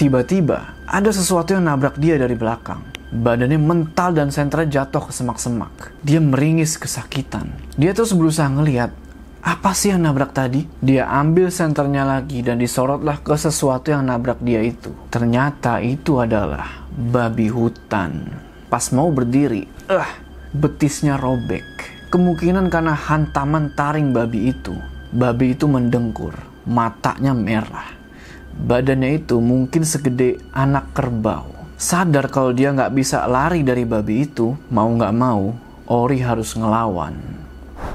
Tiba-tiba, 0.00 0.80
ada 0.88 1.12
sesuatu 1.12 1.52
yang 1.52 1.68
nabrak 1.68 2.00
dia 2.00 2.16
dari 2.16 2.32
belakang. 2.32 2.80
Badannya 3.12 3.60
mental 3.60 4.16
dan 4.16 4.32
sentra 4.32 4.64
jatuh 4.64 5.04
ke 5.04 5.12
semak-semak. 5.12 5.92
Dia 6.00 6.24
meringis 6.24 6.80
kesakitan. 6.80 7.52
Dia 7.76 7.92
terus 7.92 8.16
berusaha 8.16 8.48
ngeliat, 8.48 8.96
apa 9.44 9.76
sih 9.76 9.92
yang 9.92 10.08
nabrak 10.08 10.32
tadi? 10.32 10.64
Dia 10.80 11.04
ambil 11.04 11.52
senternya 11.52 12.08
lagi 12.08 12.40
dan 12.40 12.56
disorotlah 12.56 13.20
ke 13.20 13.36
sesuatu 13.36 13.92
yang 13.92 14.08
nabrak 14.08 14.40
dia 14.40 14.64
itu. 14.64 14.88
Ternyata 15.12 15.84
itu 15.84 16.16
adalah 16.16 16.88
babi 16.88 17.52
hutan. 17.52 18.24
Pas 18.72 18.88
mau 18.96 19.12
berdiri, 19.12 19.68
eh, 19.68 20.10
betisnya 20.56 21.20
robek. 21.20 21.68
Kemungkinan 22.08 22.72
karena 22.72 22.96
hantaman 22.96 23.76
taring 23.76 24.16
babi 24.16 24.48
itu. 24.48 24.72
Babi 25.12 25.52
itu 25.52 25.68
mendengkur, 25.68 26.32
matanya 26.64 27.36
merah. 27.36 27.99
Badannya 28.60 29.24
itu 29.24 29.40
mungkin 29.40 29.88
segede 29.88 30.36
anak 30.52 30.92
kerbau. 30.92 31.48
Sadar 31.80 32.28
kalau 32.28 32.52
dia 32.52 32.68
nggak 32.76 32.92
bisa 32.92 33.24
lari 33.24 33.64
dari 33.64 33.88
babi 33.88 34.28
itu, 34.28 34.52
mau 34.68 34.84
nggak 34.84 35.14
mau, 35.16 35.56
Ori 35.88 36.20
harus 36.20 36.52
ngelawan. 36.52 37.16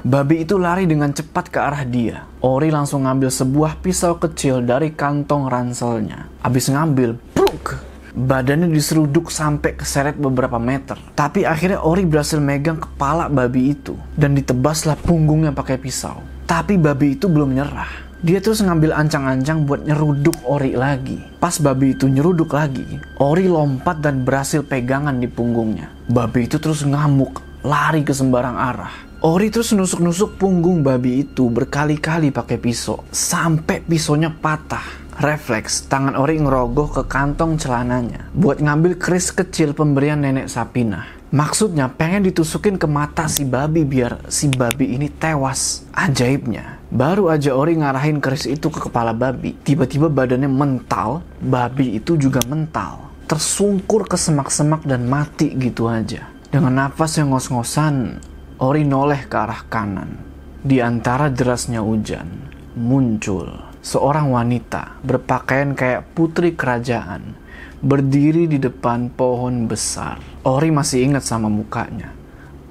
Babi 0.01 0.41
itu 0.41 0.57
lari 0.57 0.89
dengan 0.89 1.13
cepat 1.13 1.53
ke 1.53 1.61
arah 1.61 1.85
dia. 1.85 2.25
Ori 2.41 2.73
langsung 2.73 3.05
ngambil 3.05 3.29
sebuah 3.29 3.77
pisau 3.77 4.17
kecil 4.17 4.65
dari 4.65 4.89
kantong 4.89 5.45
ranselnya. 5.45 6.33
Abis 6.41 6.73
ngambil, 6.73 7.13
bruk! 7.37 7.77
Badannya 8.17 8.71
diseruduk 8.73 9.29
sampai 9.29 9.77
keseret 9.77 10.17
beberapa 10.17 10.57
meter. 10.57 10.97
Tapi 11.13 11.45
akhirnya 11.45 11.85
Ori 11.85 12.09
berhasil 12.09 12.41
megang 12.41 12.81
kepala 12.81 13.29
babi 13.29 13.77
itu 13.77 13.93
dan 14.17 14.33
ditebaslah 14.33 14.97
punggungnya 14.97 15.53
pakai 15.53 15.77
pisau. 15.77 16.25
Tapi 16.49 16.77
babi 16.81 17.17
itu 17.17 17.29
belum 17.29 17.53
nyerah. 17.53 18.04
Dia 18.25 18.41
terus 18.41 18.57
ngambil 18.57 18.89
ancang-ancang 18.89 19.69
buat 19.69 19.85
nyeruduk 19.85 20.33
Ori 20.49 20.73
lagi. 20.73 21.21
Pas 21.37 21.61
babi 21.61 21.93
itu 21.93 22.09
nyeruduk 22.09 22.57
lagi, 22.57 22.81
Ori 23.21 23.45
lompat 23.45 24.01
dan 24.01 24.25
berhasil 24.25 24.65
pegangan 24.65 25.21
di 25.21 25.29
punggungnya. 25.29 25.93
Babi 26.09 26.49
itu 26.49 26.57
terus 26.57 26.81
ngamuk, 26.81 27.37
lari 27.61 28.01
ke 28.01 28.17
sembarang 28.17 28.57
arah. 28.57 28.89
Ori 29.21 29.53
terus 29.53 29.77
nusuk-nusuk 29.77 30.41
punggung 30.41 30.81
babi 30.81 31.21
itu 31.21 31.53
berkali-kali 31.53 32.33
pakai 32.33 32.57
pisau 32.57 33.05
sampai 33.13 33.85
pisaunya 33.85 34.33
patah. 34.33 35.05
Refleks, 35.21 35.85
tangan 35.85 36.17
Ori 36.17 36.41
ngerogoh 36.41 36.97
ke 36.97 37.03
kantong 37.05 37.61
celananya 37.61 38.25
buat 38.33 38.57
ngambil 38.57 38.97
keris 38.97 39.29
kecil 39.29 39.77
pemberian 39.77 40.25
nenek 40.25 40.49
Sapina. 40.49 41.13
Maksudnya 41.29 41.93
pengen 41.93 42.25
ditusukin 42.25 42.81
ke 42.81 42.89
mata 42.89 43.29
si 43.29 43.45
babi 43.45 43.85
biar 43.85 44.17
si 44.33 44.49
babi 44.49 44.97
ini 44.97 45.13
tewas. 45.13 45.85
Ajaibnya, 45.93 46.81
baru 46.95 47.27
aja 47.27 47.51
Ori 47.51 47.75
ngarahin 47.75 48.23
keris 48.23 48.47
itu 48.47 48.71
ke 48.71 48.87
kepala 48.87 49.11
babi, 49.11 49.51
tiba-tiba 49.67 50.07
badannya 50.07 50.47
mental, 50.47 51.19
babi 51.43 51.99
itu 51.99 52.15
juga 52.15 52.39
mental. 52.47 53.11
Tersungkur 53.27 54.07
ke 54.07 54.15
semak-semak 54.15 54.87
dan 54.87 55.11
mati 55.11 55.51
gitu 55.59 55.91
aja. 55.91 56.31
Dengan 56.47 56.87
nafas 56.87 57.19
yang 57.19 57.35
ngos-ngosan, 57.35 58.23
Ori 58.63 58.87
noleh 58.87 59.27
ke 59.27 59.35
arah 59.35 59.67
kanan. 59.67 60.15
Di 60.63 60.79
antara 60.79 61.27
derasnya 61.27 61.83
hujan, 61.83 62.47
muncul 62.79 63.75
seorang 63.85 64.33
wanita 64.33 64.97
berpakaian 65.05 65.77
kayak 65.77 66.17
putri 66.17 66.57
kerajaan 66.57 67.37
berdiri 67.85 68.49
di 68.49 68.57
depan 68.57 69.13
pohon 69.13 69.69
besar. 69.69 70.17
Ori 70.41 70.73
masih 70.73 71.05
ingat 71.05 71.21
sama 71.21 71.53
mukanya. 71.53 72.09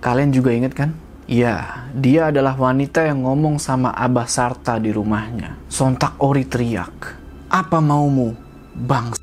Kalian 0.03 0.35
juga 0.35 0.51
ingat 0.51 0.75
kan? 0.75 0.91
Ya, 1.25 1.89
dia 1.97 2.29
adalah 2.29 2.53
wanita 2.53 3.01
yang 3.09 3.25
ngomong 3.25 3.57
sama 3.57 3.97
Abah 3.97 4.29
Sarta 4.29 4.77
di 4.77 4.93
rumahnya. 4.93 5.57
Sontak 5.73 6.21
Ori 6.21 6.45
teriak. 6.45 7.17
Apa 7.49 7.81
maumu, 7.81 8.37
bang? 8.77 9.17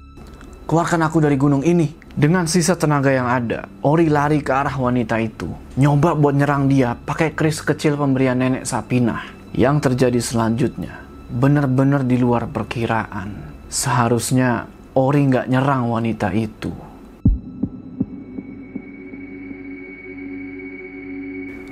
Keluarkan 0.66 1.06
aku 1.06 1.22
dari 1.22 1.38
gunung 1.38 1.62
ini. 1.62 1.94
Dengan 2.12 2.50
sisa 2.50 2.74
tenaga 2.74 3.14
yang 3.14 3.30
ada, 3.30 3.70
Ori 3.86 4.10
lari 4.10 4.42
ke 4.42 4.50
arah 4.50 4.74
wanita 4.74 5.22
itu. 5.22 5.48
Nyoba 5.78 6.18
buat 6.18 6.34
nyerang 6.34 6.68
dia 6.68 6.98
pakai 6.98 7.38
keris 7.38 7.62
kecil 7.62 7.96
pemberian 7.96 8.42
nenek 8.42 8.66
Sapinah. 8.66 9.54
Yang 9.54 9.92
terjadi 9.92 10.20
selanjutnya, 10.20 11.06
benar-benar 11.30 12.02
di 12.02 12.18
luar 12.18 12.50
perkiraan. 12.50 13.62
Seharusnya 13.70 14.66
Ori 14.98 15.22
nggak 15.30 15.48
nyerang 15.54 15.88
wanita 15.88 16.34
itu. 16.34 16.91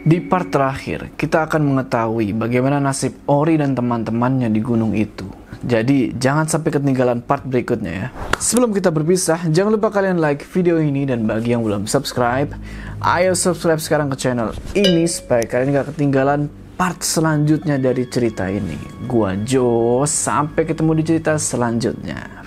Di 0.09 0.17
part 0.25 0.49
terakhir, 0.49 1.13
kita 1.13 1.45
akan 1.45 1.69
mengetahui 1.69 2.33
bagaimana 2.33 2.81
nasib 2.81 3.13
Ori 3.29 3.61
dan 3.61 3.77
teman-temannya 3.77 4.49
di 4.49 4.57
gunung 4.57 4.97
itu. 4.97 5.29
Jadi, 5.61 6.17
jangan 6.17 6.49
sampai 6.49 6.73
ketinggalan 6.73 7.21
part 7.21 7.45
berikutnya 7.45 7.93
ya. 7.93 8.07
Sebelum 8.41 8.73
kita 8.73 8.89
berpisah, 8.89 9.45
jangan 9.53 9.77
lupa 9.77 9.93
kalian 9.93 10.17
like 10.17 10.41
video 10.49 10.81
ini 10.81 11.05
dan 11.05 11.29
bagi 11.29 11.53
yang 11.53 11.61
belum 11.61 11.85
subscribe, 11.85 12.49
ayo 13.05 13.37
subscribe 13.37 13.77
sekarang 13.77 14.09
ke 14.09 14.17
channel 14.17 14.49
ini 14.73 15.05
supaya 15.05 15.45
kalian 15.45 15.77
gak 15.77 15.93
ketinggalan 15.93 16.49
part 16.73 17.05
selanjutnya 17.05 17.77
dari 17.77 18.09
cerita 18.09 18.49
ini. 18.49 18.81
Gua 19.05 19.37
Jo, 19.45 20.09
sampai 20.09 20.65
ketemu 20.65 20.97
di 20.97 21.03
cerita 21.05 21.37
selanjutnya. 21.37 22.38